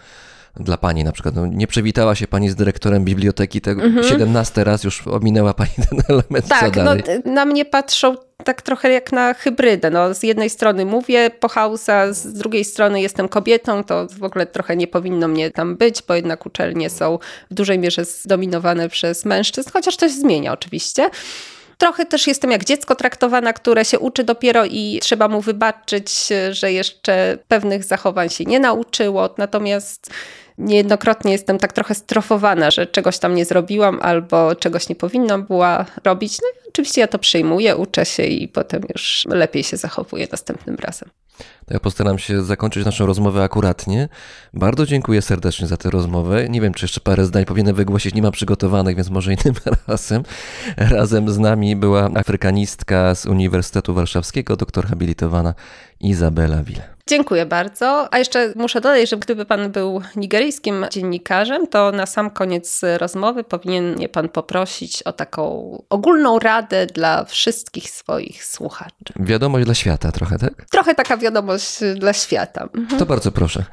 [0.61, 1.34] dla pani na przykład?
[1.34, 6.02] No, nie przywitała się pani z dyrektorem biblioteki, tego 17 raz już ominęła pani ten
[6.09, 6.72] element, Mhm.
[6.72, 6.84] Tak,
[7.24, 9.90] no, na mnie patrzą tak trochę jak na hybrydę.
[9.90, 14.46] No, z jednej strony mówię po hausa, z drugiej strony jestem kobietą, to w ogóle
[14.46, 17.18] trochę nie powinno mnie tam być, bo jednak uczelnie są
[17.50, 21.11] w dużej mierze zdominowane przez mężczyzn, chociaż to się zmienia oczywiście.
[21.78, 26.72] Trochę też jestem jak dziecko traktowana, które się uczy dopiero i trzeba mu wybaczyć, że
[26.72, 29.34] jeszcze pewnych zachowań się nie nauczyło.
[29.38, 30.11] Natomiast
[30.59, 35.86] niejednokrotnie jestem tak trochę strofowana, że czegoś tam nie zrobiłam albo czegoś nie powinnam była
[36.04, 36.38] robić.
[36.42, 40.76] No i oczywiście ja to przyjmuję, uczę się i potem już lepiej się zachowuję następnym
[40.76, 41.09] razem.
[41.38, 44.09] To ja postaram się zakończyć naszą rozmowę akuratnie.
[44.54, 46.48] Bardzo dziękuję serdecznie za tę rozmowę.
[46.48, 49.54] Nie wiem, czy jeszcze parę zdań powinienem wygłosić, nie mam przygotowanych, więc może innym
[49.88, 50.22] razem.
[50.76, 55.54] Razem z nami była afrykanistka z Uniwersytetu Warszawskiego, doktor habilitowana
[56.00, 56.95] Izabela Wille.
[57.09, 58.14] Dziękuję bardzo.
[58.14, 63.44] A jeszcze muszę dodać, że gdyby pan był nigeryjskim dziennikarzem, to na sam koniec rozmowy
[63.44, 69.12] powinien mnie pan poprosić o taką ogólną radę dla wszystkich swoich słuchaczy.
[69.16, 70.52] Wiadomość dla świata trochę, tak?
[70.70, 72.68] Trochę taka wiadomość dla świata.
[72.74, 72.98] Mhm.
[72.98, 73.64] To bardzo proszę.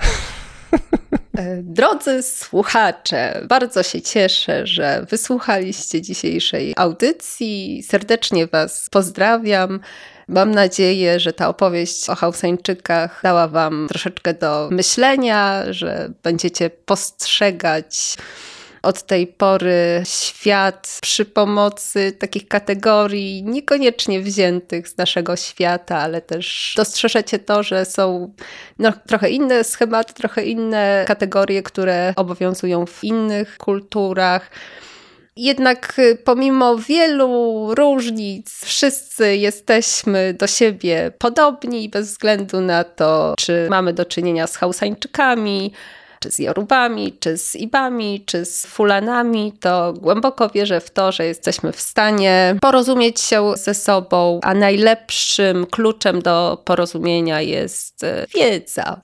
[1.37, 7.83] E, drodzy słuchacze, bardzo się cieszę, że wysłuchaliście dzisiejszej audycji.
[7.83, 9.79] Serdecznie Was pozdrawiam.
[10.27, 18.17] Mam nadzieję, że ta opowieść o Hausańczykach dała Wam troszeczkę do myślenia, że będziecie postrzegać
[18.83, 26.73] od tej pory świat przy pomocy takich kategorii niekoniecznie wziętych z naszego świata, ale też
[26.77, 28.33] dostrzeżecie to, że są
[28.79, 34.49] no, trochę inne schematy, trochę inne kategorie, które obowiązują w innych kulturach.
[35.35, 43.67] Jednak y, pomimo wielu różnic, wszyscy jesteśmy do siebie podobni, bez względu na to, czy
[43.69, 45.73] mamy do czynienia z Hausańczykami,
[46.19, 51.25] czy z Jorubami, czy z Ibami, czy z Fulanami, to głęboko wierzę w to, że
[51.25, 59.01] jesteśmy w stanie porozumieć się ze sobą, a najlepszym kluczem do porozumienia jest y, wiedza.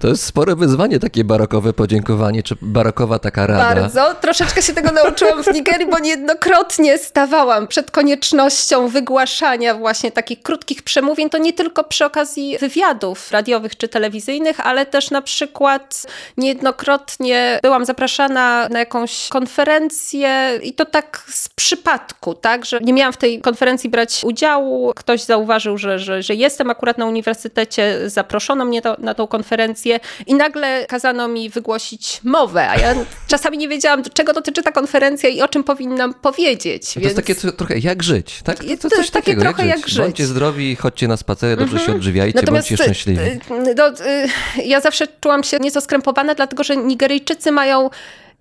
[0.00, 3.74] To jest spore wyzwanie, takie barokowe podziękowanie, czy barokowa taka rada.
[3.74, 4.14] Bardzo.
[4.20, 10.82] Troszeczkę się tego nauczyłam w Nigerii, bo niejednokrotnie stawałam przed koniecznością wygłaszania właśnie takich krótkich
[10.82, 11.30] przemówień.
[11.30, 16.02] To nie tylko przy okazji wywiadów radiowych czy telewizyjnych, ale też na przykład
[16.36, 23.12] niejednokrotnie byłam zapraszana na jakąś konferencję i to tak z przypadku, tak, że nie miałam
[23.12, 24.92] w tej konferencji brać udziału.
[24.96, 29.73] Ktoś zauważył, że, że, że jestem akurat na uniwersytecie, zaproszono mnie to, na tą konferencję
[29.74, 32.94] konferencję i nagle kazano mi wygłosić mowę, a ja
[33.26, 36.94] czasami nie wiedziałam, czego dotyczy ta konferencja i o czym powinnam powiedzieć.
[36.94, 37.04] To więc...
[37.04, 38.56] jest takie trochę jak żyć, tak?
[38.58, 39.82] To, to, to coś takie takiego, trochę jak żyć.
[39.82, 39.98] jak żyć.
[39.98, 41.98] Bądźcie zdrowi, chodźcie na spacery, dobrze się mhm.
[41.98, 43.20] odżywiajcie, Natomiast, bądźcie szczęśliwi.
[43.20, 43.40] Y,
[43.76, 47.90] no, y, ja zawsze czułam się nieco skrępowana, dlatego że Nigeryjczycy mają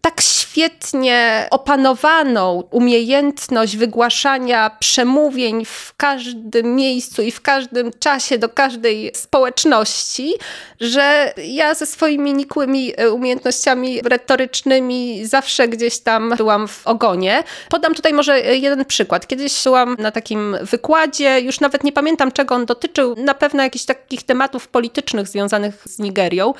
[0.04, 9.12] tak świetnie opanowaną umiejętność wygłaszania przemówień w każdym miejscu i w każdym czasie do każdej
[9.16, 10.34] społeczności,
[10.80, 17.44] że ja ze swoimi nikłymi e, umiejętnościami retorycznymi zawsze gdzieś tam byłam w ogonie.
[17.70, 19.28] Podam tutaj może jeden przykład.
[19.28, 23.86] Kiedyś byłam na takim wykładzie, już nawet nie pamiętam czego on dotyczył, na pewno jakichś
[23.86, 26.54] takich tematów politycznych związanych z Nigerią.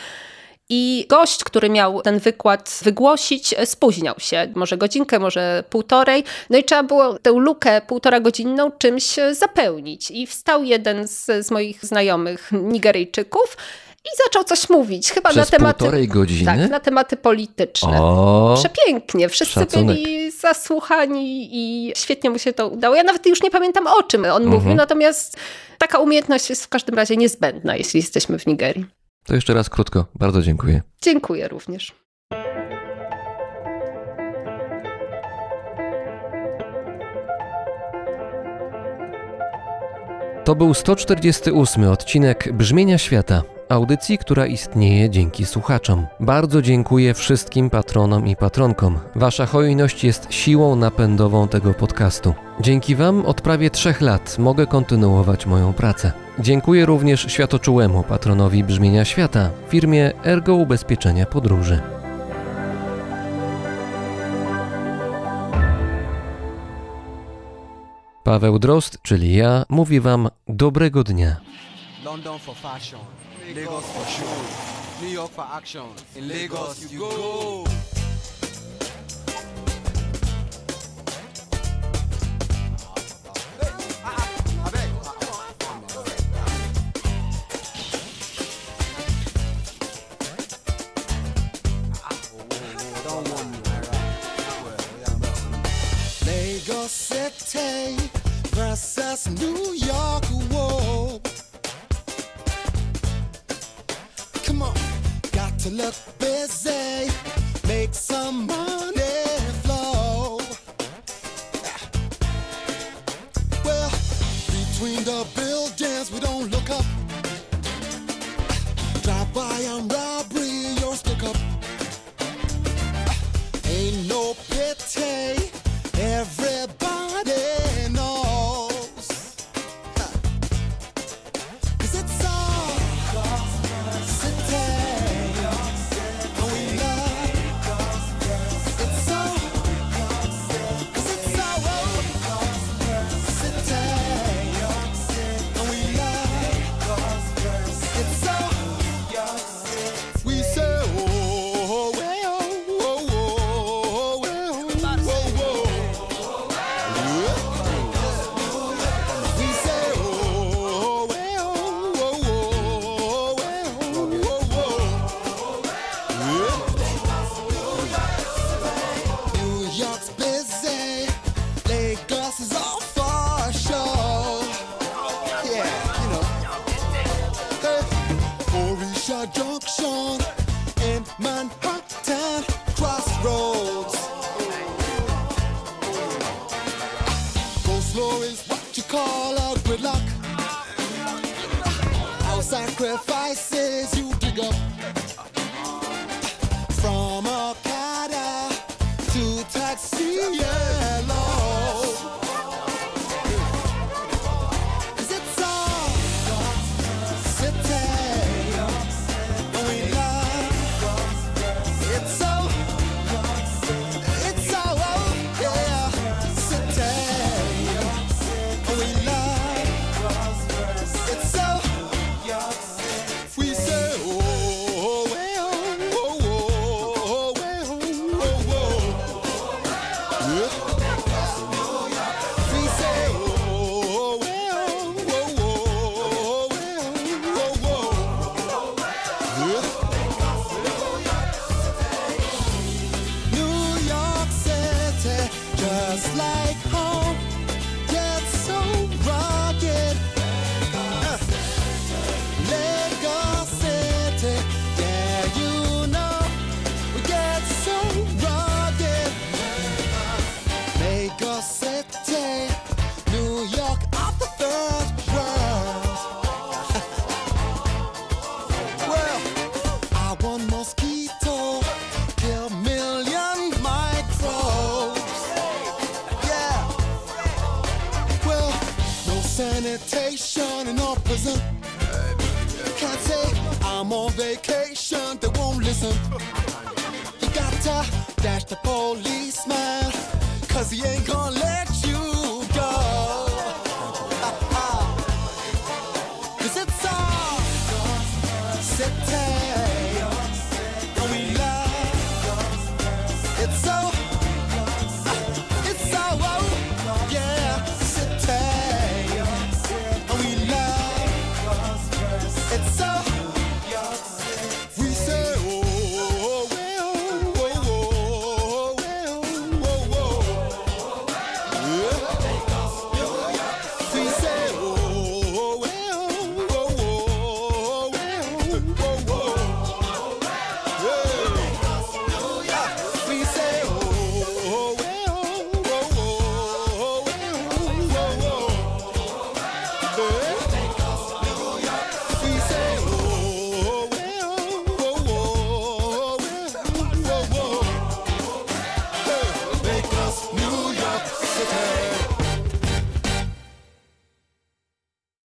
[0.70, 6.24] I gość, który miał ten wykład wygłosić, spóźniał się, może godzinkę, może półtorej.
[6.50, 10.12] No i trzeba było tę lukę półtora godzinną czymś zapełnić.
[10.12, 13.58] I wstał jeden z, z moich znajomych Nigeryjczyków
[14.06, 15.80] i zaczął coś mówić, chyba Przez na tematy.
[15.80, 16.46] Półtorej godziny?
[16.46, 18.02] Tak, na tematy polityczne.
[18.02, 19.30] O, Przepięknie.
[19.30, 19.98] Wszyscy szacunek.
[19.98, 22.96] byli zasłuchani i świetnie mu się to udało.
[22.96, 24.50] Ja nawet już nie pamiętam o czym on mhm.
[24.50, 25.38] mówił, natomiast
[25.78, 28.86] taka umiejętność jest w każdym razie niezbędna, jeśli jesteśmy w Nigerii.
[29.24, 30.06] To jeszcze raz krótko.
[30.16, 30.82] Bardzo dziękuję.
[31.02, 32.04] Dziękuję również.
[40.46, 46.06] To był 148 odcinek Brzmienia Świata, audycji, która istnieje dzięki słuchaczom.
[46.20, 49.00] Bardzo dziękuję wszystkim patronom i patronkom.
[49.16, 52.34] Wasza hojność jest siłą napędową tego podcastu.
[52.60, 56.12] Dzięki Wam od prawie trzech lat mogę kontynuować moją pracę.
[56.40, 61.82] Dziękuję również światoczułemu patronowi Brzmienia Świata, firmie Ergo Ubezpieczenia Podróży.
[68.24, 71.36] Paweł Drost, czyli ja, mówi Wam dobrego dnia.
[72.06, 73.00] London for fashion,
[73.52, 75.86] Lagos for show, New York for action,
[76.16, 77.66] in Lagos you go.
[96.26, 97.98] Lagos city
[98.56, 99.63] versus New
[105.78, 107.10] look busy,
[107.68, 108.53] make some